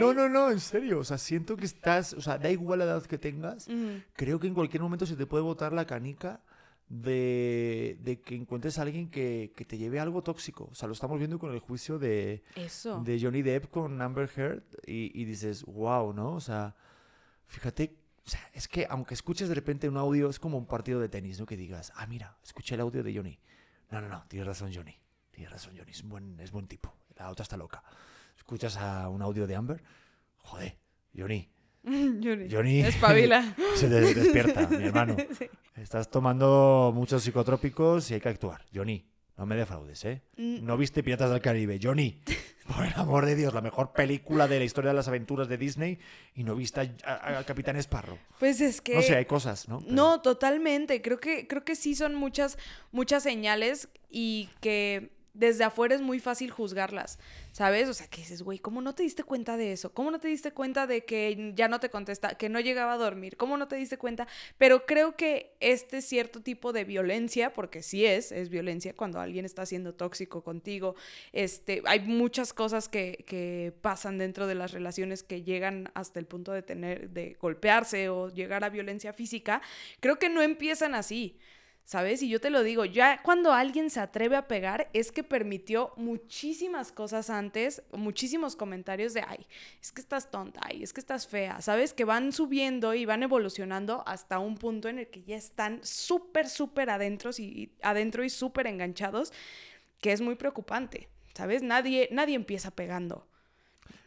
[0.00, 0.98] No, no, no, en serio.
[0.98, 3.68] O sea, siento que estás, o sea, da igual la edad que tengas.
[4.14, 6.40] Creo que en cualquier momento se te puede botar la canica
[6.88, 10.68] de, de que encuentres a alguien que, que, te lleve algo tóxico.
[10.72, 14.64] O sea, lo estamos viendo con el juicio de, de Johnny Depp con Amber Heard
[14.84, 16.32] y, y dices, wow, ¿no?
[16.32, 16.74] O sea,
[17.46, 17.94] fíjate
[18.26, 21.08] o sea, es que aunque escuches de repente un audio, es como un partido de
[21.08, 21.46] tenis, ¿no?
[21.46, 23.38] Que digas, ah, mira, escuché el audio de Johnny.
[23.90, 24.98] No, no, no, tienes razón, Johnny.
[25.30, 25.90] Tienes razón, Johnny.
[25.90, 26.94] Es buen, es buen tipo.
[27.16, 27.82] La otra está loca.
[28.36, 29.82] Escuchas a un audio de Amber.
[30.38, 30.78] Joder,
[31.14, 31.50] Johnny.
[31.84, 32.48] Johnny.
[32.50, 32.80] Johnny.
[32.80, 33.54] Espabila.
[33.76, 35.16] Se despierta, mi hermano.
[35.76, 38.64] Estás tomando muchos psicotrópicos y hay que actuar.
[38.72, 39.04] Johnny,
[39.36, 40.22] no me defraudes, ¿eh?
[40.36, 40.64] Mm.
[40.64, 41.80] No viste Piratas del Caribe.
[41.82, 42.20] Johnny,
[42.68, 45.58] por el amor de Dios, la mejor película de la historia de las aventuras de
[45.58, 45.98] Disney
[46.34, 48.18] y no viste al Capitán Esparro.
[48.38, 48.94] Pues es que...
[48.94, 49.82] No sé, hay cosas, ¿no?
[49.86, 51.02] No, totalmente.
[51.02, 52.58] Creo que, creo que sí son muchas,
[52.92, 57.18] muchas señales y que desde afuera es muy fácil juzgarlas,
[57.52, 57.88] ¿sabes?
[57.88, 59.92] O sea, que dices, güey, ¿cómo no te diste cuenta de eso?
[59.92, 62.96] ¿Cómo no te diste cuenta de que ya no te contesta, que no llegaba a
[62.96, 63.36] dormir?
[63.36, 64.28] ¿Cómo no te diste cuenta?
[64.58, 69.44] Pero creo que este cierto tipo de violencia, porque sí es, es violencia cuando alguien
[69.44, 70.94] está siendo tóxico contigo,
[71.32, 76.26] este, hay muchas cosas que, que pasan dentro de las relaciones que llegan hasta el
[76.26, 79.60] punto de tener, de golpearse o llegar a violencia física,
[79.98, 81.36] creo que no empiezan así.
[81.84, 82.22] ¿Sabes?
[82.22, 85.92] Y yo te lo digo, ya cuando alguien se atreve a pegar es que permitió
[85.96, 89.46] muchísimas cosas antes, muchísimos comentarios de, ay,
[89.80, 91.92] es que estás tonta, ay, es que estás fea, ¿sabes?
[91.92, 96.48] Que van subiendo y van evolucionando hasta un punto en el que ya están súper,
[96.48, 99.32] súper adentro y, adentro y súper enganchados,
[100.00, 101.62] que es muy preocupante, ¿sabes?
[101.62, 103.26] Nadie, nadie empieza pegando.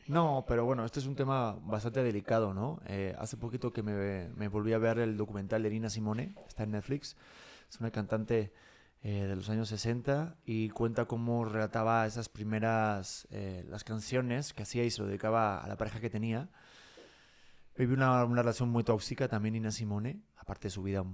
[0.08, 2.80] No, pero bueno, este es un tema bastante delicado, ¿no?
[2.88, 6.64] Eh, hace poquito que me, me volví a ver el documental de Nina Simone, está
[6.64, 7.18] en Netflix.
[7.70, 8.52] Es una cantante
[9.04, 14.64] eh, de los años 60 y cuenta cómo relataba esas primeras, eh, las canciones que
[14.64, 16.50] hacía y se lo dedicaba a la pareja que tenía.
[17.78, 21.06] Vive una, una, relación muy tóxica también Nina Simone, aparte de su vida,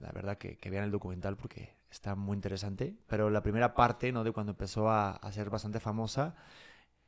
[0.00, 2.96] la verdad que, que vean el documental porque está muy interesante.
[3.06, 4.24] Pero la primera parte, ¿no?
[4.24, 6.34] De cuando empezó a, a ser bastante famosa,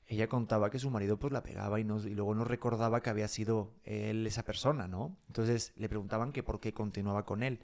[0.07, 3.11] ella contaba que su marido pues la pegaba y, no, y luego no recordaba que
[3.11, 5.17] había sido él esa persona, ¿no?
[5.29, 7.61] Entonces le preguntaban que por qué continuaba con él.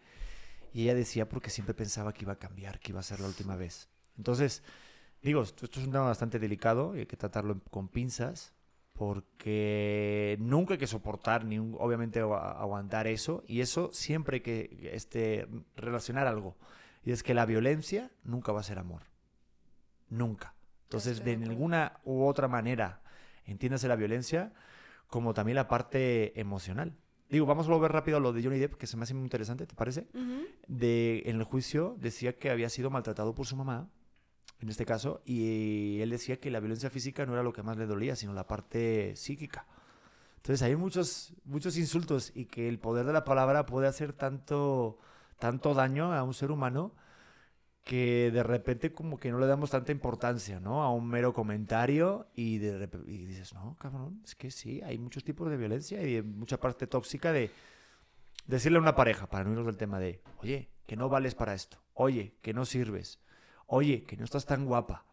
[0.73, 3.27] Y ella decía porque siempre pensaba que iba a cambiar, que iba a ser la
[3.27, 3.89] última vez.
[4.17, 4.63] Entonces,
[5.23, 8.53] digo, esto, es un tema bastante delicado y hay que tratarlo con pinzas
[8.93, 15.47] porque nunca hay que soportar ni obviamente aguantar eso y eso siempre hay que este,
[15.77, 16.57] relacionar algo
[17.05, 19.03] y es que la violencia nunca va a ser amor
[20.09, 23.01] nunca entonces de ninguna u otra manera
[23.45, 24.53] entiéndase la violencia
[25.09, 26.97] como también la parte emocional.
[27.29, 29.25] Digo, vamos a volver rápido a lo de Johnny Depp, que se me hace muy
[29.25, 30.07] interesante, ¿te parece?
[30.67, 33.91] De, en el juicio decía que había sido maltratado por su mamá,
[34.61, 37.77] en este caso, y él decía que la violencia física no era lo que más
[37.77, 39.67] le dolía, sino la parte psíquica.
[40.37, 44.99] Entonces hay muchos, muchos insultos y que el poder de la palabra puede hacer tanto,
[45.39, 46.95] tanto daño a un ser humano
[47.89, 50.83] que de repente como que no le damos tanta importancia, ¿no?
[50.83, 54.99] A un mero comentario y, de repe- y dices, no, cabrón, es que sí, hay
[54.99, 57.51] muchos tipos de violencia y de mucha parte tóxica de
[58.47, 61.55] decirle a una pareja, para no irnos del tema de, oye, que no vales para
[61.55, 63.21] esto, oye, que no sirves,
[63.67, 65.07] oye, que no estás tan guapa.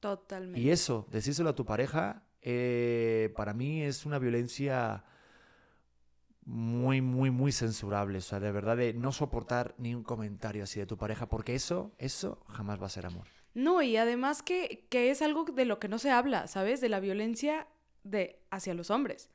[0.00, 0.58] Totalmente.
[0.58, 5.04] Y eso, decírselo a tu pareja, eh, para mí es una violencia
[6.46, 8.18] muy, muy, muy censurable.
[8.18, 11.54] O sea, de verdad, de no soportar ni un comentario así de tu pareja, porque
[11.54, 13.26] eso, eso jamás va a ser amor.
[13.52, 16.80] No, y además que, que es algo de lo que no se habla, ¿sabes?
[16.80, 17.66] De la violencia
[18.04, 19.28] de hacia los hombres.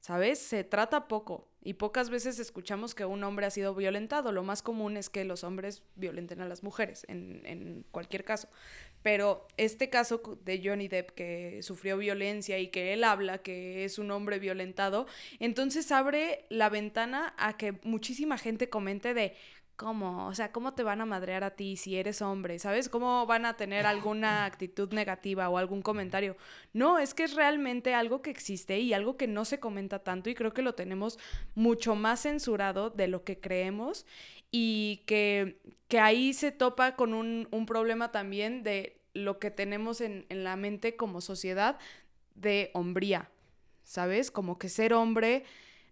[0.00, 0.40] ¿Sabes?
[0.40, 4.32] Se trata poco y pocas veces escuchamos que un hombre ha sido violentado.
[4.32, 8.48] Lo más común es que los hombres violenten a las mujeres, en, en cualquier caso.
[9.02, 13.98] Pero este caso de Johnny Depp, que sufrió violencia y que él habla que es
[13.98, 15.06] un hombre violentado,
[15.40, 19.34] entonces abre la ventana a que muchísima gente comente de
[19.76, 20.28] ¿Cómo?
[20.28, 22.58] O sea, ¿cómo te van a madrear a ti si eres hombre?
[22.58, 22.88] ¿Sabes?
[22.88, 26.36] ¿Cómo van a tener alguna actitud negativa o algún comentario?
[26.72, 30.30] No, es que es realmente algo que existe y algo que no se comenta tanto
[30.30, 31.18] y creo que lo tenemos
[31.54, 34.06] mucho más censurado de lo que creemos
[34.52, 40.00] y que, que ahí se topa con un, un problema también de lo que tenemos
[40.00, 41.78] en, en la mente como sociedad
[42.34, 43.30] de hombría,
[43.84, 44.30] ¿sabes?
[44.30, 45.44] Como que ser hombre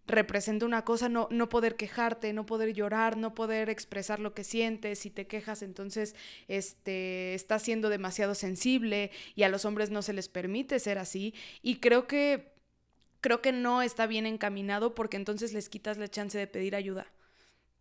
[0.07, 4.45] representa una cosa, no, no poder quejarte, no poder llorar, no poder expresar lo que
[4.45, 6.15] sientes, si te quejas entonces
[6.49, 11.35] este, estás siendo demasiado sensible y a los hombres no se les permite ser así
[11.63, 12.53] y creo que
[13.21, 17.07] creo que no está bien encaminado porque entonces les quitas la chance de pedir ayuda.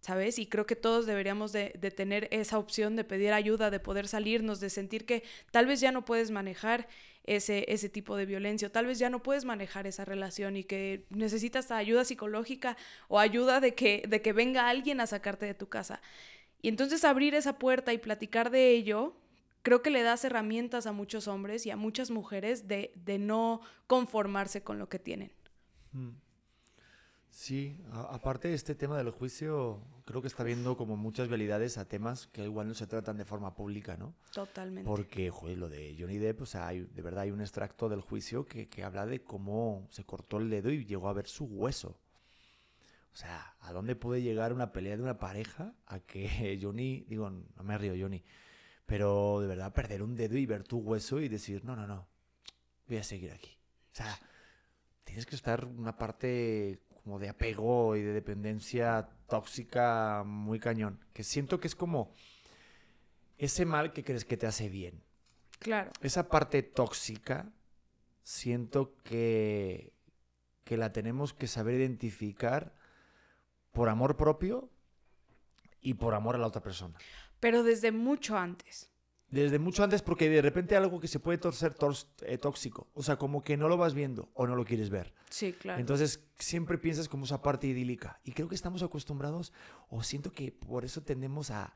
[0.01, 0.39] ¿Sabes?
[0.39, 4.07] Y creo que todos deberíamos de, de tener esa opción de pedir ayuda, de poder
[4.07, 6.87] salirnos, de sentir que tal vez ya no puedes manejar
[7.29, 10.63] ese, ese tipo de violencia, o tal vez ya no puedes manejar esa relación y
[10.63, 12.75] que necesitas ayuda psicológica
[13.07, 16.01] o ayuda de que, de que venga alguien a sacarte de tu casa.
[16.61, 19.15] Y entonces abrir esa puerta y platicar de ello,
[19.61, 23.61] creo que le das herramientas a muchos hombres y a muchas mujeres de, de no
[23.85, 25.31] conformarse con lo que tienen.
[25.91, 26.09] Mm.
[27.29, 31.77] Sí, a- aparte de este tema del juicio, creo que está viendo como muchas realidades
[31.77, 34.15] a temas que igual no se tratan de forma pública, ¿no?
[34.33, 34.87] Totalmente.
[34.89, 38.01] Porque, joder, lo de Johnny Depp, o sea, hay- de verdad hay un extracto del
[38.01, 41.45] juicio que, que habla de cómo se cortó el dedo y llegó a ver su
[41.45, 41.99] hueso.
[43.13, 47.29] O sea, ¿a dónde puede llegar una pelea de una pareja a que Johnny, digo,
[47.29, 48.23] no me río Johnny,
[48.85, 52.07] pero de verdad perder un dedo y ver tu hueso y decir, no, no, no,
[52.87, 53.51] voy a seguir aquí.
[53.91, 54.17] O sea,
[55.03, 60.99] tienes que estar una parte como de apego y de dependencia tóxica muy cañón.
[61.13, 62.13] Que siento que es como
[63.37, 65.03] ese mal que crees que te hace bien.
[65.59, 65.91] Claro.
[66.01, 67.51] Esa parte tóxica,
[68.23, 69.93] siento que,
[70.63, 72.73] que la tenemos que saber identificar
[73.71, 74.69] por amor propio
[75.81, 76.97] y por amor a la otra persona.
[77.39, 78.91] Pero desde mucho antes.
[79.31, 82.87] Desde mucho antes, porque de repente algo que se puede torcer tos- eh, tóxico.
[82.95, 85.13] O sea, como que no lo vas viendo o no lo quieres ver.
[85.29, 85.79] Sí, claro.
[85.79, 88.19] Entonces siempre piensas como esa parte idílica.
[88.23, 89.53] Y creo que estamos acostumbrados,
[89.89, 91.75] o siento que por eso tendemos a,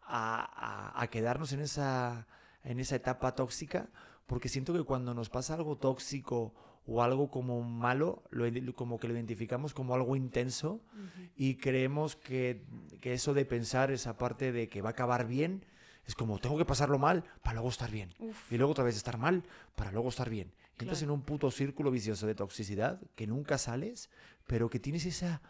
[0.00, 2.26] a- a- a quedarnos en esa,
[2.62, 3.88] en esa etapa tóxica,
[4.26, 6.54] porque siento que cuando nos pasa algo tóxico
[6.86, 11.28] o algo como malo, lo como que lo identificamos como algo intenso Ujú.
[11.36, 12.64] y creemos que,
[13.00, 15.64] que eso de pensar esa parte de que va a acabar bien,
[16.06, 18.10] es como tengo que pasarlo mal para luego estar bien.
[18.18, 18.52] Uf.
[18.52, 19.44] Y luego otra vez estar mal
[19.76, 20.52] para luego estar bien.
[20.78, 21.12] Y entras Claro.
[21.14, 24.10] en un puto círculo vicioso de toxicidad que nunca sales,
[24.46, 25.42] pero que tienes esa,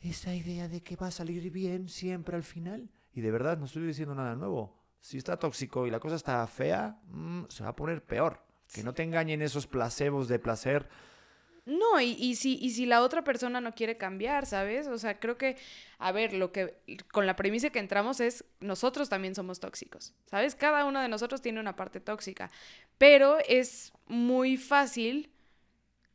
[0.00, 2.90] esa idea de que va a salir bien siempre al final.
[3.14, 4.76] Y de verdad, no estoy diciendo nada nuevo.
[5.00, 8.44] Si está tóxico y la cosa está fea, mm, se va a poner peor.
[8.72, 10.88] Que no te engañen esos placebos de placer.
[11.64, 14.88] No, y, y, si, y si la otra persona no quiere cambiar, ¿sabes?
[14.88, 15.56] O sea, creo que,
[15.98, 16.74] a ver, lo que,
[17.12, 20.56] con la premisa que entramos es, nosotros también somos tóxicos, ¿sabes?
[20.56, 22.50] Cada uno de nosotros tiene una parte tóxica,
[22.98, 25.30] pero es muy fácil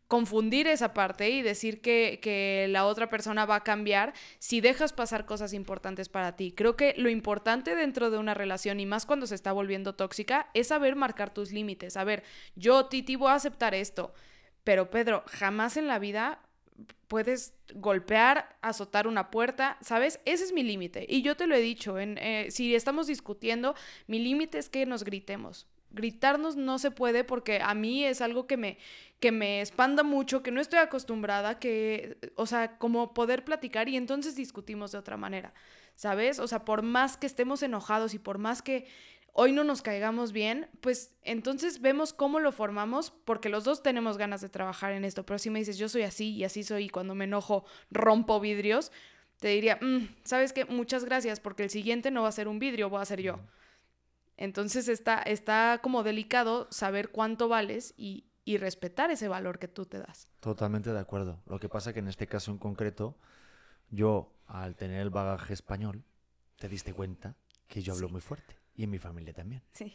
[0.10, 4.92] confundir esa parte y decir que, que la otra persona va a cambiar si dejas
[4.92, 6.52] pasar cosas importantes para ti.
[6.52, 10.50] Creo que lo importante dentro de una relación y más cuando se está volviendo tóxica
[10.54, 11.96] es saber marcar tus límites.
[11.98, 12.24] A ver,
[12.56, 14.14] yo, Titi, voy a aceptar esto.
[14.68, 16.42] Pero Pedro, jamás en la vida
[17.08, 20.20] puedes golpear, azotar una puerta, ¿sabes?
[20.26, 21.06] Ese es mi límite.
[21.08, 23.76] Y yo te lo he dicho, eh, si estamos discutiendo,
[24.08, 25.68] mi límite es que nos gritemos.
[25.92, 28.78] gritarnos no se puede porque a mí es algo que me,
[29.22, 33.96] que me espanda mucho, que no estoy acostumbrada, que, o sea, como poder platicar y
[33.96, 35.54] entonces discutimos de otra manera,
[35.96, 36.40] ¿sabes?
[36.40, 38.86] O sea, por más que estemos enojados y por más que
[39.34, 44.18] hoy no nos caigamos bien, pues entonces vemos cómo lo formamos porque los dos tenemos
[44.18, 46.86] ganas de trabajar en esto, pero si me dices yo soy así y así soy
[46.86, 48.92] y cuando me enojo rompo vidrios,
[49.40, 50.66] te diría, mm, ¿sabes qué?
[50.66, 53.40] Muchas gracias porque el siguiente no va a ser un vidrio, voy a ser yo.
[54.38, 59.86] Entonces está, está como delicado saber cuánto vales y, y respetar ese valor que tú
[59.86, 60.32] te das.
[60.40, 61.42] Totalmente de acuerdo.
[61.48, 63.18] Lo que pasa que en este caso en concreto,
[63.90, 66.04] yo, al tener el bagaje español,
[66.58, 67.36] te diste cuenta
[67.68, 68.56] que yo hablo muy fuerte.
[68.78, 69.62] Y en mi familia también.
[69.74, 69.94] Sí.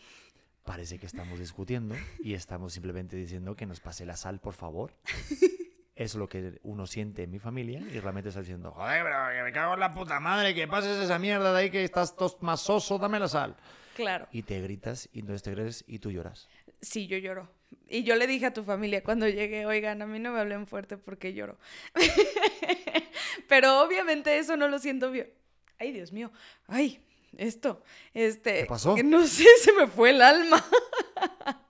[0.65, 4.93] Parece que estamos discutiendo y estamos simplemente diciendo que nos pase la sal, por favor.
[5.95, 9.43] Es lo que uno siente en mi familia y realmente está diciendo, joder, pero que
[9.43, 12.39] me cago en la puta madre, que pases esa mierda de ahí que estás tos
[12.41, 13.55] más soso, dame la sal.
[13.95, 14.27] Claro.
[14.33, 16.49] Y te gritas y entonces te crees y tú lloras.
[16.81, 17.51] Sí, yo lloro.
[17.89, 20.67] Y yo le dije a tu familia cuando llegué, oigan, a mí no me hablen
[20.67, 21.59] fuerte porque lloro.
[23.49, 25.31] Pero obviamente eso no lo siento bien.
[25.79, 26.33] Ay, Dios mío.
[26.67, 27.05] Ay,
[27.37, 27.83] esto.
[28.15, 28.61] Este.
[28.61, 28.95] ¿Qué pasó?
[28.95, 30.65] que No sé, se me fue el alma.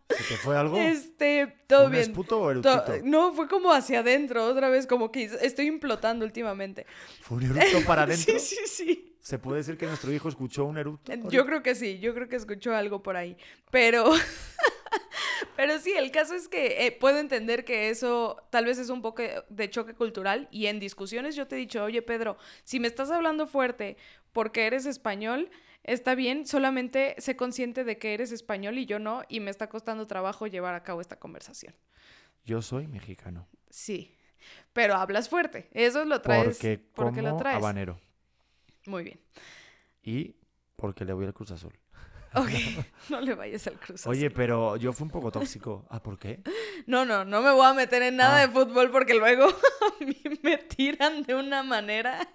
[0.09, 0.77] ¿Se te fue algo?
[0.77, 2.03] Este, todo ¿Un bien.
[2.03, 3.07] esputo o To- eructito?
[3.09, 6.85] No, fue como hacia adentro, otra vez, como que estoy implotando últimamente.
[7.22, 8.38] ¿Fue un eructo para adentro?
[8.38, 9.16] Sí, sí, sí.
[9.20, 11.12] ¿Se puede decir que nuestro hijo escuchó un eructo?
[11.31, 13.37] Yo creo que sí, yo creo que escuchó algo por ahí.
[13.70, 14.11] Pero,
[15.57, 19.02] pero sí, el caso es que eh, puedo entender que eso tal vez es un
[19.02, 22.88] poco de choque cultural y en discusiones yo te he dicho, oye Pedro, si me
[22.88, 23.96] estás hablando fuerte
[24.33, 25.50] porque eres español,
[25.85, 29.68] está bien, solamente sé consciente de que eres español y yo no, y me está
[29.68, 31.74] costando trabajo llevar a cabo esta conversación.
[32.44, 33.48] Yo soy mexicano.
[33.70, 34.16] Sí,
[34.72, 37.57] pero hablas fuerte, eso lo traes Porque porque lo como traes.
[37.57, 38.00] habanero.
[38.87, 39.20] Muy bien.
[40.02, 40.35] Y
[40.76, 41.72] porque le voy al Cruz Azul.
[42.34, 42.50] Ok,
[43.10, 45.84] no le vayas al Cruz Oye, pero yo fui un poco tóxico.
[45.90, 46.40] ¿Ah, por qué?
[46.86, 48.46] No, no, no me voy a meter en nada Ah.
[48.46, 49.46] de fútbol porque luego
[50.00, 52.26] a mí me tiran de una manera.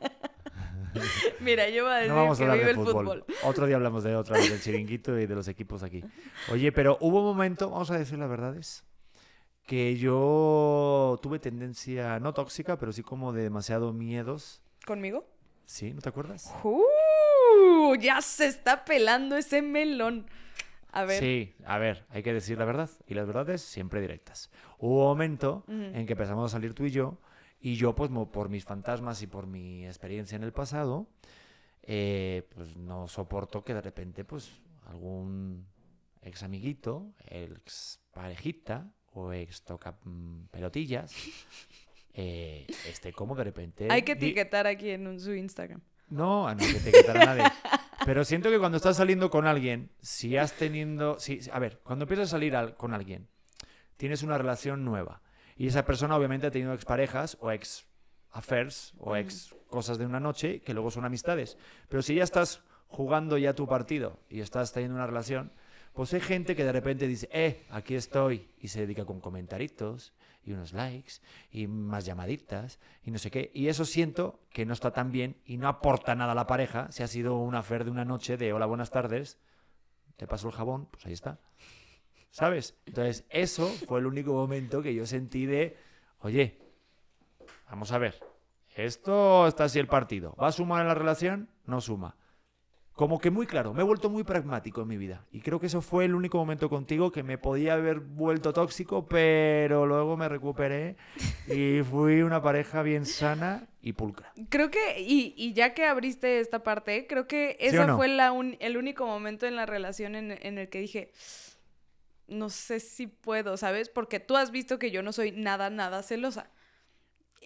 [1.41, 3.05] Mira, yo voy a decir No vamos a que hablar vive de el fútbol.
[3.23, 3.25] fútbol.
[3.43, 6.03] Otro día hablamos de otra vez del chiringuito y de los equipos aquí.
[6.51, 8.83] Oye, pero hubo un momento, vamos a decir la verdad, es
[9.65, 14.62] que yo tuve tendencia, no tóxica, pero sí como de demasiado miedos.
[14.86, 15.27] ¿Conmigo?
[15.65, 15.93] ¿Sí?
[15.93, 16.51] ¿No te acuerdas?
[16.63, 16.81] ¡Uh!
[18.00, 20.28] Ya se está pelando ese melón.
[20.91, 21.20] A ver.
[21.20, 22.89] Sí, a ver, hay que decir la verdad.
[23.08, 24.50] Y las verdades siempre directas.
[24.80, 25.74] Hubo un momento Ujú.
[25.93, 27.20] en que empezamos a salir tú y yo,
[27.60, 31.08] y yo, pues, por mis fantasmas y por mi experiencia en el pasado,
[31.84, 34.52] eh, pues no soporto que de repente, pues,
[34.86, 35.65] algún
[36.22, 41.13] ex amiguito, ex parejita o ex toca mm, pelotillas,
[42.13, 43.88] eh, esté como de repente.
[43.89, 45.82] Hay que etiquetar aquí en un- su Instagram.
[46.10, 47.43] No, no hay que etiquetar a nadie.
[48.06, 51.20] Pero siento que cuando estás saliendo con alguien, si has teniendo.
[51.20, 53.28] Si, a ver, cuando empiezas a salir al- con alguien,
[53.98, 55.22] tienes una relación nueva.
[55.56, 57.86] Y esa persona, obviamente, ha tenido exparejas o ex
[58.32, 61.58] affairs o ex cosas de una noche que luego son amistades.
[61.89, 65.52] Pero si ya estás jugando ya tu partido y estás teniendo una relación,
[65.97, 70.13] pues hay gente que de repente dice, eh, aquí estoy, y se dedica con comentaritos
[70.43, 71.13] y unos likes
[71.49, 73.49] y más llamaditas y no sé qué.
[73.55, 76.91] Y eso siento que no está tan bien y no aporta nada a la pareja
[76.91, 79.39] si ha sido una affair de una noche de hola, buenas tardes,
[80.17, 81.39] te paso el jabón, pues ahí está.
[82.29, 82.77] ¿Sabes?
[82.86, 85.77] Entonces, eso fue el único momento que yo sentí de,
[86.19, 86.60] oye,
[87.71, 88.19] vamos a ver,
[88.75, 90.36] esto está así el partido.
[90.39, 91.49] ¿Va a sumar en la relación?
[91.65, 92.15] No suma.
[92.97, 95.23] Como que muy claro, me he vuelto muy pragmático en mi vida.
[95.31, 99.07] Y creo que eso fue el único momento contigo que me podía haber vuelto tóxico,
[99.07, 100.97] pero luego me recuperé
[101.47, 104.33] y fui una pareja bien sana y pulcra.
[104.49, 107.97] Creo que, y, y ya que abriste esta parte, creo que ¿Sí ese no?
[107.97, 111.12] fue la un- el único momento en la relación en, en el que dije,
[112.27, 113.89] no sé si puedo, ¿sabes?
[113.89, 116.49] Porque tú has visto que yo no soy nada, nada celosa.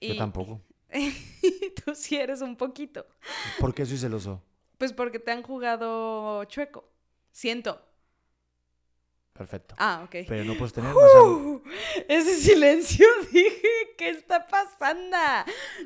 [0.02, 0.62] Yo Y tampoco.
[1.86, 3.06] tú sí eres un poquito.
[3.60, 4.42] ¿Por qué soy celoso?
[4.82, 6.90] Pues porque te han jugado chueco.
[7.32, 7.80] Siento.
[9.32, 9.76] Perfecto.
[9.78, 10.26] Ah, ok.
[10.28, 11.62] Pero no puedes tener ¡Uh!
[12.08, 15.18] Ese silencio dije, ¿qué está pasando?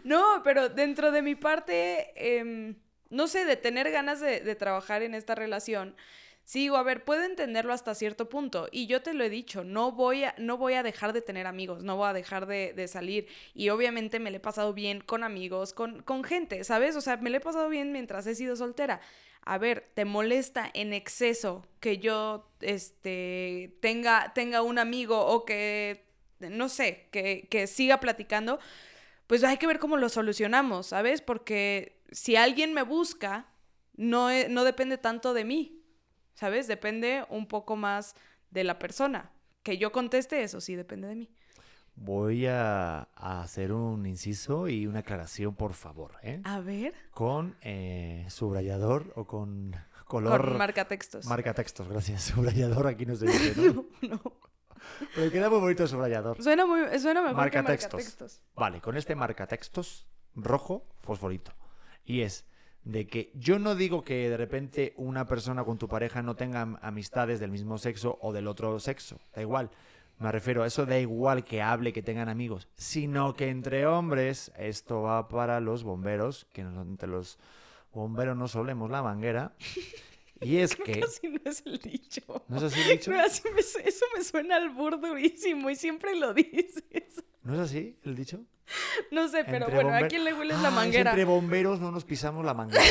[0.06, 2.78] No, pero dentro de mi parte, em,
[3.10, 5.98] no sé, de tener ganas de, de trabajar en esta relación,
[6.46, 8.70] sigo, a ver, puedo entenderlo hasta cierto punto.
[8.72, 11.48] Y yo te lo he dicho, no voy a, no voy a dejar de tener
[11.48, 13.28] amigos, no voy a dejar de, de salir.
[13.54, 16.96] Y obviamente me le he pasado bien con amigos, con, con gente, ¿sabes?
[16.96, 19.02] O sea, me le he pasado bien mientras he sido soltera.
[19.48, 26.06] A ver, ¿te molesta en exceso que yo este, tenga, tenga un amigo o que,
[26.40, 28.60] no sé, que, que siga platicando?
[29.28, 31.22] Pues hay que ver cómo lo solucionamos, ¿sabes?
[31.22, 33.48] Porque si alguien me busca,
[33.96, 35.82] no, e- no depende tanto de mí,
[36.36, 36.68] ¿sabes?
[36.68, 38.16] Depende un poco más
[38.52, 39.32] de la persona.
[39.64, 41.30] Que yo conteste, eso sí depende de mí.
[41.96, 46.18] Voy a, a hacer un inciso y una aclaración, por favor.
[46.22, 46.42] ¿eh?
[46.44, 46.94] A ver.
[47.12, 49.76] Con eh, subrayador o con
[50.06, 50.42] color.
[50.42, 51.26] Con marcatextos.
[51.26, 52.22] Marcatextos, gracias.
[52.36, 53.86] Subrayador aquí no se dice, ¿no?
[54.08, 54.22] no.
[55.16, 56.44] Pero queda muy bonito el subrayador.
[56.44, 58.42] Suena, muy, suena mejor que marcatextos.
[58.56, 60.06] Vale, con este marcatextos
[60.36, 61.54] rojo, fosforito.
[62.04, 62.46] Y es
[62.86, 66.62] de que yo no digo que de repente una persona con tu pareja no tenga
[66.62, 69.20] am- amistades del mismo sexo o del otro sexo.
[69.36, 69.70] Da igual.
[70.20, 74.52] Me refiero a eso, da igual que hable, que tengan amigos, sino que entre hombres,
[74.58, 77.38] esto va para los bomberos, que entre los
[77.92, 79.56] bomberos no solemos la manguera.
[80.40, 81.02] Y es que.
[81.02, 82.22] No es el dicho.
[82.48, 83.12] ¿No es así el dicho?
[83.12, 87.24] No, así me eso me suena al bur durísimo y siempre lo dices.
[87.44, 88.46] ¿No es así el dicho?
[89.12, 91.12] No sé, pero Entre bueno, ¿a quién le hueles Ah, la manguera?
[91.12, 92.84] Entre bomberos no nos pisamos la manguera.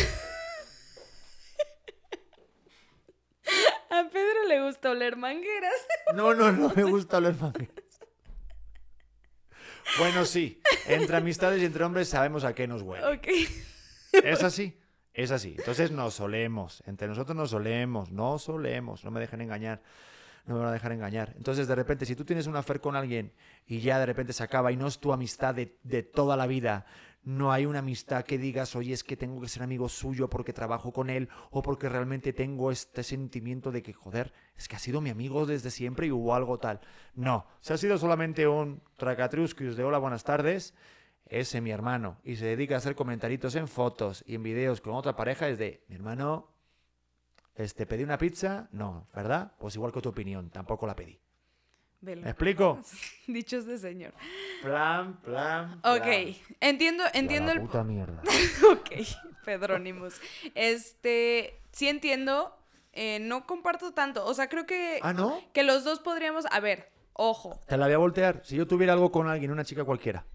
[3.91, 5.75] A Pedro le gusta oler mangueras.
[6.15, 7.85] No, no, no me gusta oler mangueras.
[9.99, 10.61] Bueno, sí.
[10.87, 13.05] Entre amistades y entre hombres sabemos a qué nos huele.
[13.07, 13.29] Ok.
[14.25, 14.81] Es así.
[15.13, 15.55] Es así.
[15.59, 16.83] Entonces nos solemos.
[16.87, 18.11] Entre nosotros nos solemos.
[18.11, 19.05] No solemos.
[19.05, 19.83] No me dejen engañar.
[20.47, 21.33] No me van a dejar engañar.
[21.37, 23.33] Entonces, de repente, si tú tienes una affair con alguien
[23.67, 26.47] y ya de repente se acaba y no es tu amistad de, de toda la
[26.47, 26.85] vida,
[27.25, 30.53] no hay una amistad que digas, oye, es que tengo que ser amigo suyo porque
[30.53, 34.79] trabajo con él o porque realmente tengo este sentimiento de que, joder, es que ha
[34.79, 36.81] sido mi amigo desde siempre y hubo algo tal.
[37.15, 40.75] No, si ha sido solamente un tracatruscus de hola, buenas tardes,
[41.27, 44.95] ese mi hermano y se dedica a hacer comentaritos en fotos y en videos con
[44.95, 46.54] otra pareja es de mi hermano
[47.57, 51.19] este pedí una pizza no verdad pues igual que tu opinión tampoco la pedí
[52.01, 52.23] Velo.
[52.23, 52.81] ¿me explico?
[53.27, 54.13] Dichos de señor.
[54.61, 57.61] plan plan Ok, entiendo, entiendo el...
[57.63, 58.21] puta mierda
[58.71, 58.91] Ok,
[59.45, 60.21] Pedrónimos.
[60.55, 62.55] Este, sí entiendo,
[62.93, 64.25] eh, no comparto tanto.
[64.27, 66.45] O sea, creo que, ah no que los dos podríamos...
[66.51, 69.65] A ver, ojo, te la voy a voltear si yo tuviera algo con alguien una
[69.65, 70.27] chica cualquiera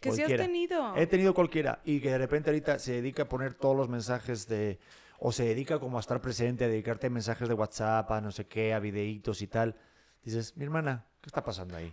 [0.00, 0.96] que si has tenido...
[0.96, 4.46] He tenido cualquiera y que de repente ahorita se dedica a poner todos los mensajes
[4.46, 4.78] de...
[5.18, 8.30] O se dedica como a estar presente, a dedicarte a mensajes de WhatsApp, a no
[8.30, 9.76] sé qué, a videitos y tal.
[10.22, 11.92] Dices, mi hermana, ¿qué está pasando ahí?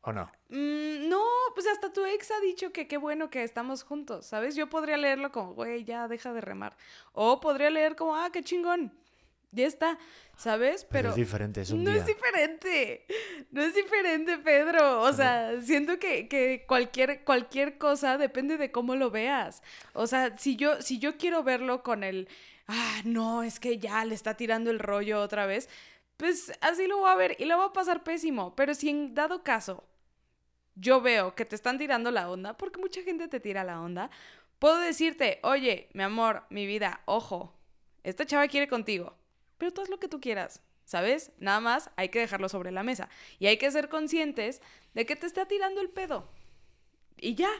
[0.00, 0.30] ¿O no?
[0.48, 1.22] Mm, no,
[1.54, 4.56] pues hasta tu ex ha dicho que qué bueno que estamos juntos, ¿sabes?
[4.56, 6.76] Yo podría leerlo como, güey, ya deja de remar.
[7.12, 8.92] O podría leer como, ah, qué chingón.
[9.52, 9.98] Ya está,
[10.36, 10.84] ¿sabes?
[10.84, 11.08] Pero, Pero...
[11.10, 12.00] es diferente, es un no día.
[12.00, 13.06] es diferente.
[13.50, 15.02] No es diferente, Pedro.
[15.02, 19.62] O sea, siento que, que cualquier, cualquier cosa depende de cómo lo veas.
[19.94, 22.28] O sea, si yo, si yo quiero verlo con el,
[22.66, 25.68] ah, no, es que ya le está tirando el rollo otra vez,
[26.16, 28.54] pues así lo voy a ver y lo va a pasar pésimo.
[28.56, 29.84] Pero si en dado caso
[30.74, 34.10] yo veo que te están tirando la onda, porque mucha gente te tira la onda,
[34.58, 37.54] puedo decirte, oye, mi amor, mi vida, ojo,
[38.04, 39.16] esta chava quiere contigo,
[39.58, 41.32] pero tú haz lo que tú quieras, ¿sabes?
[41.38, 44.60] Nada más hay que dejarlo sobre la mesa y hay que ser conscientes
[44.94, 46.30] de que te está tirando el pedo.
[47.18, 47.50] Y ya,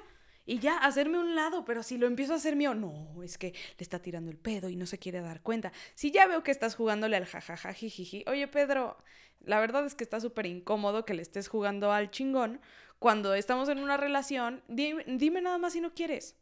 [0.44, 3.52] y ya, hacerme un lado, pero si lo empiezo a hacer mío, no, es que
[3.52, 5.72] le está tirando el pedo y no se quiere dar cuenta.
[5.94, 8.96] Si ya veo que estás jugándole al jajaja, jijiji, oye Pedro,
[9.40, 12.60] la verdad es que está súper incómodo que le estés jugando al chingón
[12.98, 16.36] cuando estamos en una relación, dime, dime nada más si no quieres.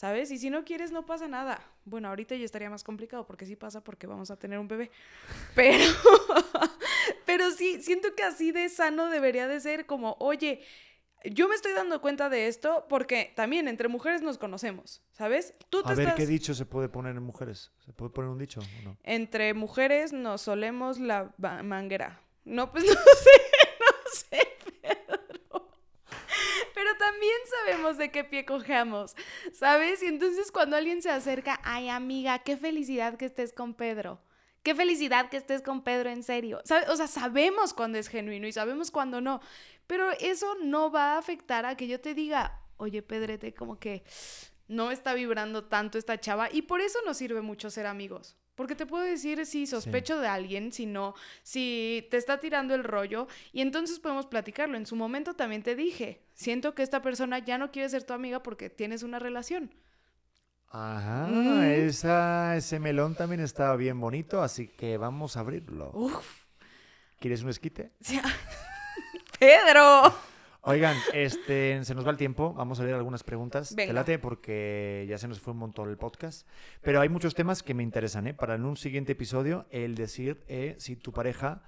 [0.00, 0.30] ¿Sabes?
[0.30, 1.60] Y si no quieres, no pasa nada.
[1.84, 4.90] Bueno, ahorita ya estaría más complicado porque sí pasa porque vamos a tener un bebé.
[5.54, 5.84] Pero,
[7.26, 10.62] pero sí, siento que así de sano debería de ser como, oye,
[11.26, 15.52] yo me estoy dando cuenta de esto porque también entre mujeres nos conocemos, ¿sabes?
[15.68, 16.14] Tú te A ver, estás...
[16.16, 17.70] ¿qué dicho se puede poner en mujeres?
[17.84, 18.96] ¿Se puede poner un dicho o no?
[19.02, 22.22] Entre mujeres nos solemos la manguera.
[22.46, 23.40] No, pues no sé,
[23.80, 24.48] no sé,
[24.80, 25.68] Pedro.
[26.74, 29.16] Pero también sabemos de qué pie cojeamos,
[29.52, 30.02] ¿sabes?
[30.02, 34.20] Y entonces cuando alguien se acerca, ay amiga, qué felicidad que estés con Pedro.
[34.62, 36.60] Qué felicidad que estés con Pedro en serio.
[36.88, 39.40] O sea, sabemos cuando es genuino y sabemos cuando no.
[39.86, 44.04] Pero eso no va a afectar a que yo te diga, oye Pedrete, como que
[44.68, 46.48] no está vibrando tanto esta chava.
[46.52, 48.36] Y por eso nos sirve mucho ser amigos.
[48.60, 52.84] Porque te puedo decir si sospecho de alguien, si no, si te está tirando el
[52.84, 53.26] rollo.
[53.54, 54.76] Y entonces podemos platicarlo.
[54.76, 58.12] En su momento también te dije, siento que esta persona ya no quiere ser tu
[58.12, 59.72] amiga porque tienes una relación.
[60.68, 61.62] Ajá, Mm.
[61.62, 65.90] esa, ese melón también estaba bien bonito, así que vamos a abrirlo.
[65.94, 66.26] Uf.
[67.18, 67.92] ¿Quieres un esquite?
[68.02, 68.22] Sea,
[69.38, 70.14] Pedro.
[70.62, 72.52] Oigan, este, se nos va el tiempo.
[72.52, 73.74] Vamos a leer algunas preguntas.
[73.74, 73.90] Venga.
[73.90, 76.46] Te late porque ya se nos fue un montón el podcast.
[76.82, 78.34] Pero hay muchos temas que me interesan, ¿eh?
[78.34, 81.62] Para en un siguiente episodio, el decir eh, si tu pareja,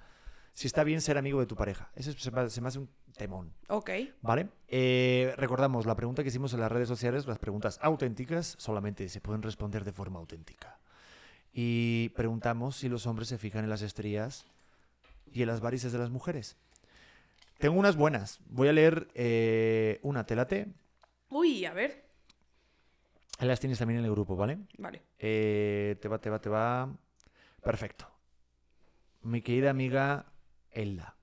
[0.52, 1.90] si está bien ser amigo de tu pareja.
[1.94, 3.90] Ese se me, se me hace un temón, Ok.
[4.20, 4.48] ¿vale?
[4.68, 9.20] Eh, recordamos, la pregunta que hicimos en las redes sociales, las preguntas auténticas, solamente se
[9.20, 10.78] pueden responder de forma auténtica.
[11.52, 14.46] Y preguntamos si los hombres se fijan en las estrías
[15.30, 16.56] y en las varices de las mujeres.
[17.62, 18.40] Tengo unas buenas.
[18.46, 20.74] Voy a leer eh, una, te late.
[21.30, 22.08] Uy, a ver.
[23.38, 24.58] Las tienes también en el grupo, ¿vale?
[24.78, 25.04] Vale.
[25.20, 26.92] Eh, te va, te va, te va.
[27.62, 28.10] Perfecto.
[29.20, 30.32] Mi querida amiga
[30.72, 31.14] Elda.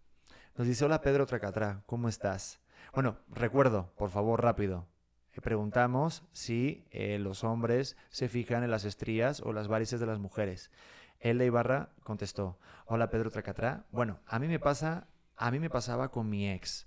[0.55, 2.61] Nos dice, hola Pedro Tracatra, ¿cómo estás?
[2.93, 4.87] Bueno, recuerdo, por favor, rápido.
[5.33, 10.05] Eh, Preguntamos si eh, los hombres se fijan en las estrías o las varices de
[10.05, 10.71] las mujeres.
[11.19, 13.87] Elda Ibarra contestó, hola Pedro Tracatra.
[13.91, 15.09] Bueno, a mí me pasa,
[15.39, 16.85] a mí me pasaba con mi ex,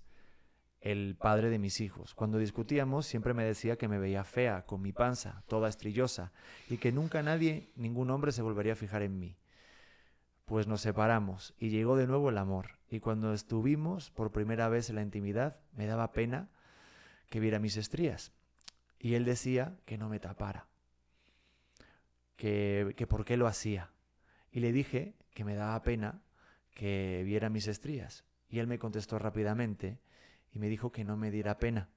[0.83, 2.15] el padre de mis hijos.
[2.15, 6.33] Cuando discutíamos siempre me decía que me veía fea, con mi panza, toda estrillosa,
[6.69, 9.39] y que nunca nadie, ningún hombre se volvería a fijar en mí.
[10.45, 12.79] Pues nos separamos y llegó de nuevo el amor.
[12.91, 16.51] Y cuando estuvimos por primera vez en la intimidad, me daba pena
[17.31, 18.33] que viera mis estrías.
[18.99, 20.69] Y él decía que no me tapara,
[22.37, 23.93] que, que por qué lo hacía.
[24.51, 26.21] Y le dije que me daba pena
[26.75, 28.27] que viera mis estrías.
[28.53, 29.99] Y él me contestó rápidamente
[30.53, 31.89] y me dijo que no me diera pena,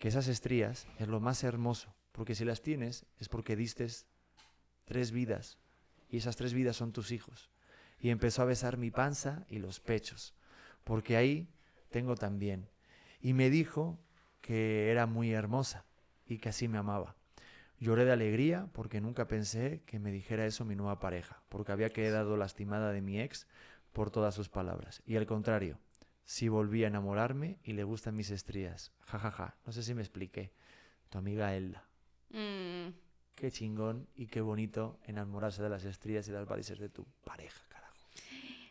[0.00, 3.86] que esas estrías es lo más hermoso, porque si las tienes es porque diste
[4.86, 5.56] tres vidas
[6.10, 7.48] y esas tres vidas son tus hijos.
[8.00, 10.34] Y empezó a besar mi panza y los pechos,
[10.82, 11.48] porque ahí
[11.90, 12.68] tengo también.
[13.20, 13.96] Y me dijo
[14.40, 15.86] que era muy hermosa
[16.26, 17.14] y que así me amaba.
[17.78, 21.90] Lloré de alegría porque nunca pensé que me dijera eso mi nueva pareja, porque había
[21.90, 23.46] quedado lastimada de mi ex
[23.92, 25.02] por todas sus palabras.
[25.06, 25.78] Y al contrario,
[26.24, 28.92] si volví a enamorarme y le gustan mis estrías.
[29.00, 29.56] Ja, ja, ja.
[29.66, 30.52] No sé si me expliqué.
[31.10, 31.86] Tu amiga Elda.
[32.30, 32.88] Mm,
[33.34, 37.64] Qué chingón y qué bonito enamorarse de las estrías y las varices de tu pareja,
[37.68, 37.96] carajo.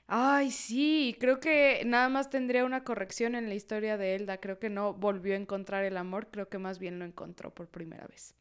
[0.08, 4.38] Ay, sí, creo que nada más tendría una corrección en la historia de Elda.
[4.38, 7.68] Creo que no volvió a encontrar el amor, creo que más bien lo encontró por
[7.68, 8.36] primera vez.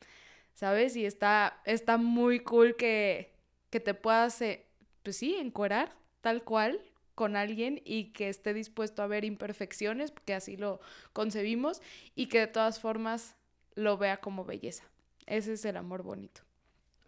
[0.54, 0.96] ¿Sabes?
[0.96, 3.32] Y está, está muy cool que,
[3.70, 4.66] que te puedas, eh,
[5.02, 6.80] pues sí, encuerar tal cual
[7.14, 10.80] con alguien y que esté dispuesto a ver imperfecciones, porque así lo
[11.12, 11.82] concebimos,
[12.14, 13.36] y que de todas formas
[13.74, 14.84] lo vea como belleza.
[15.26, 16.42] Ese es el amor bonito.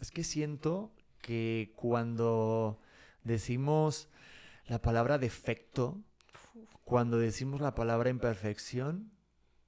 [0.01, 2.79] Es que siento que cuando
[3.23, 4.09] decimos
[4.67, 6.01] la palabra defecto,
[6.85, 9.11] cuando decimos la palabra imperfección,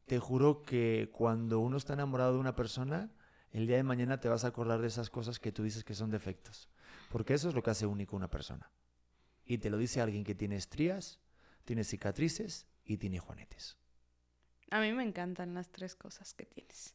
[0.07, 3.11] te juro que cuando uno está enamorado de una persona,
[3.51, 5.95] el día de mañana te vas a acordar de esas cosas que tú dices que
[5.95, 6.69] son defectos.
[7.11, 8.71] Porque eso es lo que hace único una persona.
[9.47, 11.21] Y te lo dice alguien que tiene estrías,
[11.65, 13.77] tiene cicatrices y tiene juanetes.
[14.71, 16.95] A mí me encantan las tres cosas que tienes.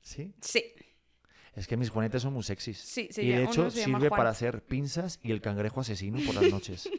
[0.00, 0.32] ¿Sí?
[0.40, 0.64] Sí,
[1.54, 2.78] Es que mis juanetes son muy sexys.
[2.78, 6.50] sí, se y de hecho sirve para hacer pinzas y el cangrejo asesino por las
[6.50, 6.88] noches.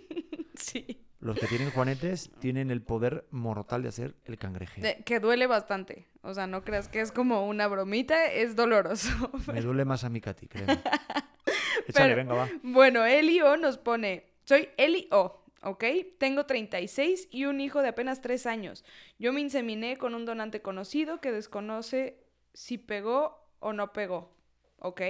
[0.57, 1.05] Sí.
[1.19, 4.79] Los que tienen juanetes tienen el poder mortal de hacer el cangreje.
[4.79, 6.07] De- que duele bastante.
[6.21, 9.09] O sea, no creas que es como una bromita, es doloroso.
[9.51, 10.81] Me duele más a mí que a ti, créeme.
[11.87, 12.49] Échale, Pero- venga, va.
[12.63, 15.83] Bueno, Eli O nos pone, soy Eli O, ¿ok?
[16.17, 18.85] Tengo 36 y un hijo de apenas 3 años.
[19.19, 22.23] Yo me inseminé con un donante conocido que desconoce
[22.53, 24.31] si pegó o no pegó,
[24.79, 25.01] ¿ok?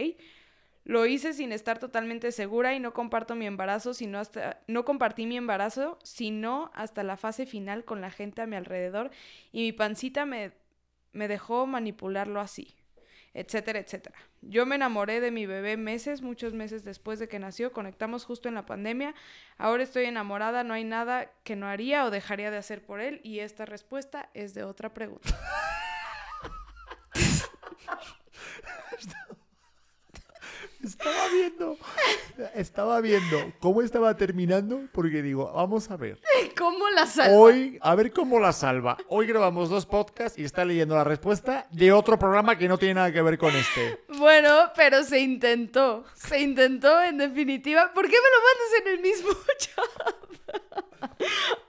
[0.85, 5.25] Lo hice sin estar totalmente segura y no comparto mi embarazo, sino hasta no compartí
[5.25, 9.09] mi embarazo, sino hasta la fase final con la gente a mi alrededor
[9.51, 10.51] y mi pancita me,
[11.11, 12.75] me dejó manipularlo así,
[13.35, 14.15] etcétera, etcétera.
[14.41, 18.47] Yo me enamoré de mi bebé meses, muchos meses después de que nació, conectamos justo
[18.47, 19.13] en la pandemia.
[19.57, 23.19] Ahora estoy enamorada, no hay nada que no haría o dejaría de hacer por él
[23.23, 25.37] y esta respuesta es de otra pregunta.
[30.85, 31.77] Estaba viendo,
[32.53, 36.19] estaba viendo cómo estaba terminando, porque digo, vamos a ver.
[36.55, 37.35] ¿Cómo la salva?
[37.35, 38.95] Hoy, a ver cómo la salva.
[39.09, 42.93] Hoy grabamos dos podcasts y está leyendo la respuesta de otro programa que no tiene
[42.95, 43.99] nada que ver con este.
[44.19, 46.05] Bueno, pero se intentó.
[46.13, 47.91] Se intentó en definitiva.
[47.93, 50.15] ¿Por qué me lo mandas en el mismo chat?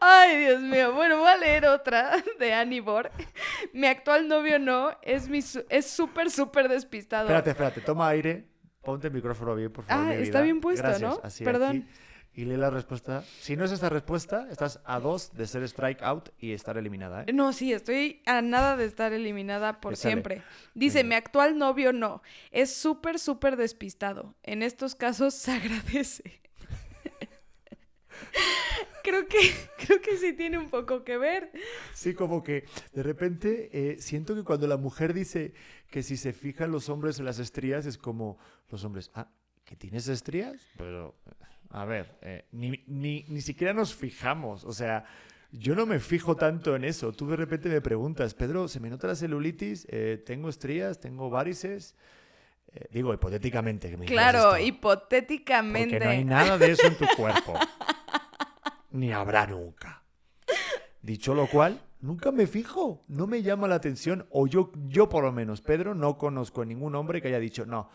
[0.00, 0.92] Ay, Dios mío.
[0.92, 3.10] Bueno, voy a leer otra de Annie Borg.
[3.72, 7.24] Mi actual novio no, es mi su- es súper, súper despistado.
[7.24, 8.44] Espérate, espérate, toma aire.
[8.86, 10.06] Ponte el micrófono bien, por favor.
[10.08, 11.20] Ah, está bien puesto, Gracias, ¿no?
[11.22, 11.86] así, Perdón.
[11.88, 12.40] aquí.
[12.40, 13.24] Y lee la respuesta.
[13.40, 17.24] Si no es esta respuesta, estás a dos de ser strike out y estar eliminada,
[17.26, 17.32] ¿eh?
[17.32, 20.10] No, sí, estoy a nada de estar eliminada por Échale.
[20.12, 20.42] siempre.
[20.74, 21.08] Dice, Venga.
[21.08, 22.22] mi actual novio no.
[22.50, 24.34] Es súper, súper despistado.
[24.42, 26.40] En estos casos se agradece.
[29.06, 29.38] Creo que,
[29.86, 31.50] creo que sí tiene un poco que ver.
[31.94, 35.54] Sí, como que de repente eh, siento que cuando la mujer dice
[35.90, 38.38] que si se fijan los hombres en las estrías, es como
[38.70, 39.28] los hombres, ah,
[39.64, 40.56] ¿que tienes estrías?
[40.76, 41.14] Pero,
[41.70, 45.04] a ver, eh, ni, ni, ni siquiera nos fijamos, o sea,
[45.52, 47.12] yo no me fijo tanto en eso.
[47.12, 49.86] Tú de repente me preguntas, Pedro, ¿se me nota la celulitis?
[49.88, 50.98] Eh, ¿Tengo estrías?
[50.98, 51.94] ¿Tengo varices?
[52.74, 53.88] Eh, digo, hipotéticamente.
[53.88, 55.94] Que me Claro, hipotéticamente.
[55.94, 57.54] Porque no hay nada de eso en tu cuerpo.
[58.96, 60.02] ni habrá nunca.
[61.02, 65.24] Dicho lo cual, nunca me fijo, no me llama la atención, o yo, yo por
[65.24, 67.88] lo menos, Pedro, no conozco a ningún hombre que haya dicho, no,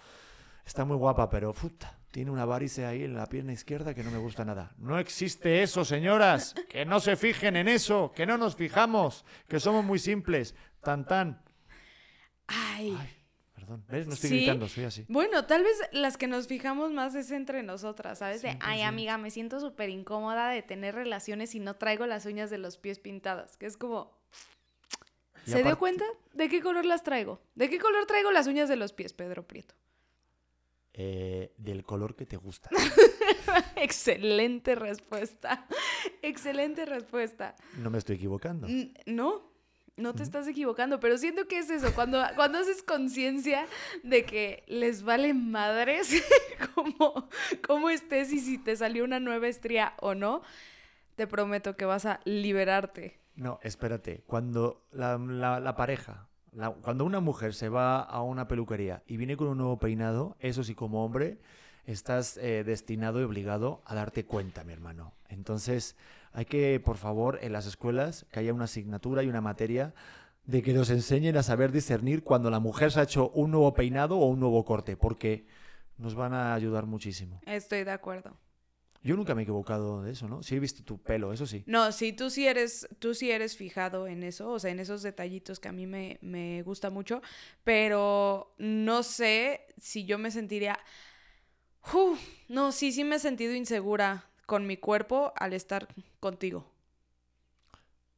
[0.65, 4.11] está muy guapa, pero puta, tiene una varice ahí en la pierna izquierda que no
[4.11, 4.73] me gusta nada.
[4.77, 9.59] No existe eso, señoras, que no se fijen en eso, que no nos fijamos, que
[9.59, 11.41] somos muy simples, tan tan.
[12.47, 12.97] Ay.
[12.99, 13.20] Ay,
[13.71, 14.07] perdón, ¿ves?
[14.07, 14.35] No estoy Sí.
[14.37, 15.05] gritando, soy así.
[15.07, 18.41] Bueno, tal vez las que nos fijamos más es entre nosotras, ¿sabes?
[18.41, 18.87] De, ay, 100%.
[18.87, 22.77] amiga, me siento súper incómoda de tener relaciones y no traigo las uñas de los
[22.77, 23.57] pies pintadas.
[23.57, 24.11] Que es como,
[25.45, 26.05] ¿se dio cuenta?
[26.33, 27.41] ¿De qué color las traigo?
[27.55, 29.75] ¿De qué color traigo las uñas de los pies, Pedro Prieto?
[30.93, 32.69] Eh, del color que te gusta.
[33.77, 35.65] Excelente respuesta.
[36.21, 37.55] Excelente respuesta.
[37.77, 38.67] No me estoy equivocando.
[39.05, 39.50] No,
[39.97, 43.65] no te estás equivocando, pero siento que es eso, cuando, cuando haces conciencia
[44.03, 46.23] de que les vale madres
[46.75, 47.29] cómo,
[47.67, 50.41] cómo estés y si te salió una nueva estría o no,
[51.15, 53.19] te prometo que vas a liberarte.
[53.35, 54.23] No, espérate.
[54.27, 59.17] Cuando la, la- la pareja, la- cuando una mujer se va a una peluquería y
[59.17, 61.37] viene con un nuevo peinado, eso sí, como hombre,
[61.93, 65.13] estás eh, destinado y obligado a darte cuenta, mi hermano.
[65.29, 65.95] Entonces,
[66.33, 69.93] hay que, por favor, en las escuelas, que haya una asignatura y una materia
[70.45, 73.73] de que nos enseñen a saber discernir cuando la mujer se ha hecho un nuevo
[73.73, 75.45] peinado o un nuevo corte, porque
[75.97, 77.39] nos van a ayudar muchísimo.
[77.45, 78.35] Estoy de acuerdo.
[79.03, 80.43] Yo nunca me he equivocado de eso, ¿no?
[80.43, 81.63] Sí he visto tu pelo, eso sí.
[81.65, 85.01] No, sí, tú sí eres, tú sí eres fijado en eso, o sea, en esos
[85.01, 87.21] detallitos que a mí me, me gusta mucho,
[87.63, 90.79] pero no sé si yo me sentiría...
[92.47, 95.87] No, sí, sí me he sentido insegura con mi cuerpo al estar
[96.19, 96.65] contigo.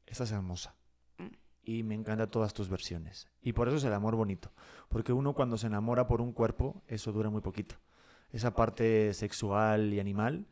[0.08, 0.76] Esta es hermosa.
[1.18, 1.28] Mm.
[1.64, 3.28] Y me encantan todas tus versiones.
[3.42, 4.52] Y por eso es el amor bonito.
[4.90, 7.76] Porque uno cuando se enamora por un cuerpo, eso dura muy poquito.
[8.32, 10.48] Esa parte sexual y animal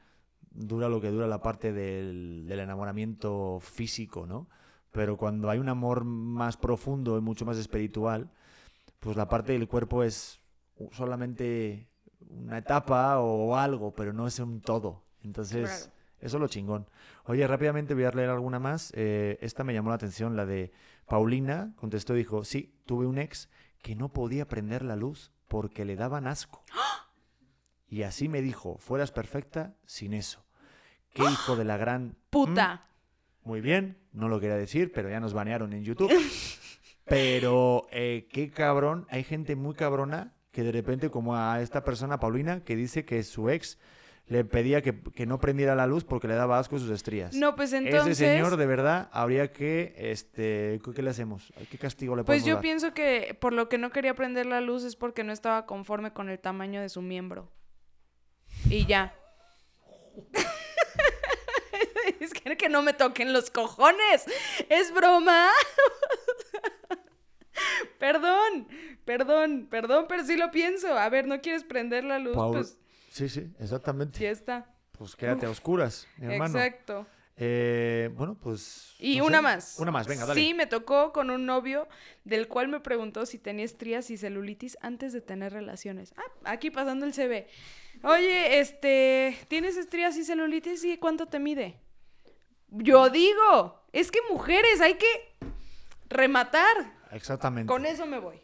[0.52, 4.48] dura lo que dura la parte del, del enamoramiento físico, ¿no?
[4.92, 8.30] Pero cuando hay un amor más profundo y mucho más espiritual,
[9.00, 10.42] pues la parte del cuerpo es
[10.92, 11.91] solamente
[12.30, 15.04] una etapa o algo, pero no es un todo.
[15.24, 15.94] Entonces, Claro.
[16.20, 16.88] eso es lo chingón.
[17.26, 18.92] Oye, rápidamente voy a leer alguna más.
[18.96, 20.72] Eh, esta me llamó la atención, la de
[21.08, 21.74] Paulina.
[21.76, 23.50] Contestó y dijo, sí, tuve un ex
[23.82, 26.64] que no podía prender la luz porque le daban asco.
[27.88, 30.46] Y así me dijo, fueras perfecta sin eso.
[31.14, 32.16] Qué hijo de la gran...
[32.30, 32.88] Puta.
[33.44, 36.12] Mm, Muy bien, no lo quería decir, pero ya nos banearon en YouTube.
[37.04, 42.20] Pero eh, qué cabrón, hay gente muy cabrona que de repente, como a esta persona,
[42.20, 43.78] Paulina, que dice que su ex
[44.28, 47.36] le pedía que, que no prendiera la luz porque le daba asco sus estrías.
[47.36, 48.20] No, pues entonces...
[48.20, 51.52] Ese señor, de verdad, habría que, este, ¿qué le hacemos?
[51.70, 52.62] ¿Qué castigo le Pues yo dar?
[52.62, 56.14] pienso que por lo que no quería prender la luz es porque no estaba conforme
[56.14, 57.52] con el tamaño de su miembro.
[58.70, 59.16] Y ya.
[62.20, 64.26] es que no me toquen los cojones.
[64.70, 65.50] Es broma.
[68.00, 68.68] perdón,
[69.06, 70.98] perdón, perdón, pero sí lo pienso.
[70.98, 72.36] A ver, ¿no quieres prender la luz?
[72.36, 72.78] Paul- Pues
[73.10, 74.20] Sí, sí, exactamente.
[74.20, 74.74] ya está.
[74.98, 76.58] Pues quédate a oscuras, mi hermano.
[76.58, 77.06] Exacto.
[77.36, 78.94] Eh, bueno, pues...
[79.00, 79.42] Y no una sé.
[79.44, 79.76] más.
[79.80, 80.40] Una más, venga, dale.
[80.40, 81.88] Sí, me tocó con un novio
[82.24, 86.14] del cual me preguntó si tenía estrías y celulitis antes de tener relaciones.
[86.18, 87.48] Ah, aquí pasando el CV.
[88.04, 91.80] Oye, este, ¿tienes estrías y celulitis y cuánto te mide?
[92.70, 95.34] Yo digo, es que mujeres hay que
[96.10, 97.01] rematar.
[97.12, 97.68] Exactamente.
[97.68, 98.42] Con eso me voy.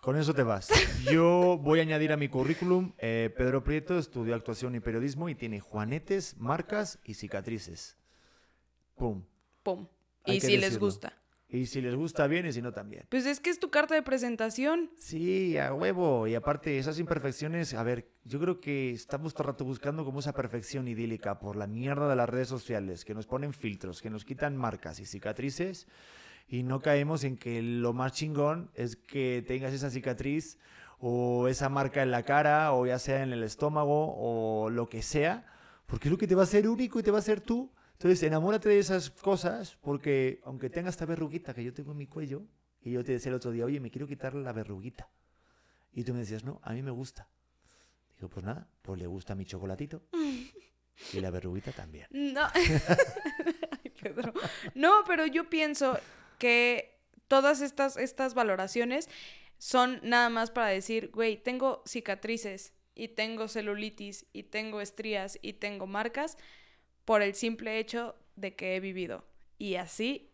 [0.00, 0.68] Con eso te vas.
[1.12, 5.34] Yo voy a añadir a mi currículum, eh, Pedro Prieto estudió actuación y periodismo y
[5.34, 7.96] tiene juanetes, marcas y cicatrices.
[8.96, 9.24] Pum.
[9.62, 9.88] Pum.
[10.24, 11.14] Hay Y si les gusta.
[11.50, 13.06] Y si les gusta bien y si no también.
[13.08, 14.90] Pues es que es tu carta de presentación.
[14.98, 16.26] Sí, a huevo.
[16.26, 20.20] Y aparte, esas imperfecciones, a ver, yo creo que estamos todo el rato buscando como
[20.20, 24.10] esa perfección idílica por la mierda de las redes sociales, que nos ponen filtros, que
[24.10, 25.88] nos quitan marcas y cicatrices,
[26.48, 30.58] y no caemos en que lo más chingón es que tengas esa cicatriz
[30.98, 35.02] o esa marca en la cara, o ya sea en el estómago, o lo que
[35.02, 35.46] sea,
[35.86, 37.70] porque es lo que te va a hacer único y te va a hacer tú.
[37.92, 42.06] Entonces, enamórate de esas cosas, porque aunque tengas esta verruguita que yo tengo en mi
[42.06, 42.42] cuello,
[42.80, 45.10] y yo te decía el otro día, oye, me quiero quitar la verruguita.
[45.92, 47.28] Y tú me decías, no, a mí me gusta.
[48.16, 50.02] Digo, pues nada, pues le gusta mi chocolatito.
[51.12, 52.08] Y la verruguita también.
[52.10, 52.48] No.
[52.54, 54.32] Ay, Pedro.
[54.74, 55.96] No, pero yo pienso
[56.38, 59.08] que todas estas, estas valoraciones
[59.58, 65.54] son nada más para decir, güey, tengo cicatrices y tengo celulitis y tengo estrías y
[65.54, 66.38] tengo marcas
[67.04, 69.24] por el simple hecho de que he vivido.
[69.58, 70.30] Y así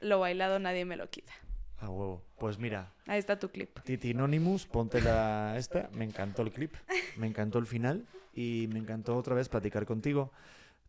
[0.00, 1.32] lo bailado nadie me lo quita.
[1.78, 2.24] A huevo.
[2.38, 3.78] Pues mira, Ahí está tu clip.
[3.84, 5.90] Titi Anonymous, ponte la esta.
[5.92, 6.74] Me encantó el clip,
[7.16, 10.32] me encantó el final y me encantó otra vez platicar contigo.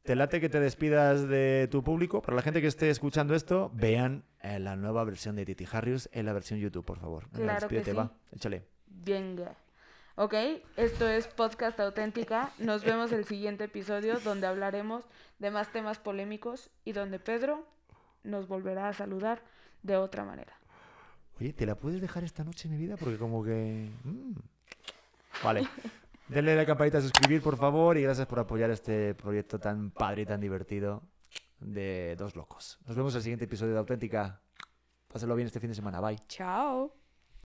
[0.05, 2.21] Te late que te despidas de tu público.
[2.21, 6.07] Para la gente que esté escuchando esto, vean eh, la nueva versión de Titi Harrius
[6.11, 7.27] en la versión YouTube, por favor.
[7.29, 7.97] Claro que despídete, sí.
[7.97, 8.11] va.
[8.31, 8.63] Échale.
[8.85, 9.55] Venga.
[10.15, 10.35] Ok,
[10.77, 12.51] esto es Podcast Auténtica.
[12.59, 15.03] Nos vemos el siguiente episodio donde hablaremos
[15.39, 17.65] de más temas polémicos y donde Pedro
[18.23, 19.41] nos volverá a saludar
[19.81, 20.53] de otra manera.
[21.41, 22.95] Oye, ¿te la puedes dejar esta noche, mi vida?
[22.95, 23.89] Porque como que...
[24.03, 24.33] mm.
[25.43, 25.67] Vale.
[26.27, 30.23] Denle la campanita a suscribir, por favor, y gracias por apoyar este proyecto tan padre
[30.23, 31.03] y tan divertido
[31.59, 32.79] de Dos Locos.
[32.87, 34.41] Nos vemos en el siguiente episodio de Auténtica.
[35.07, 36.01] Pásalo bien este fin de semana.
[36.01, 36.17] Bye.
[36.27, 37.04] Chao.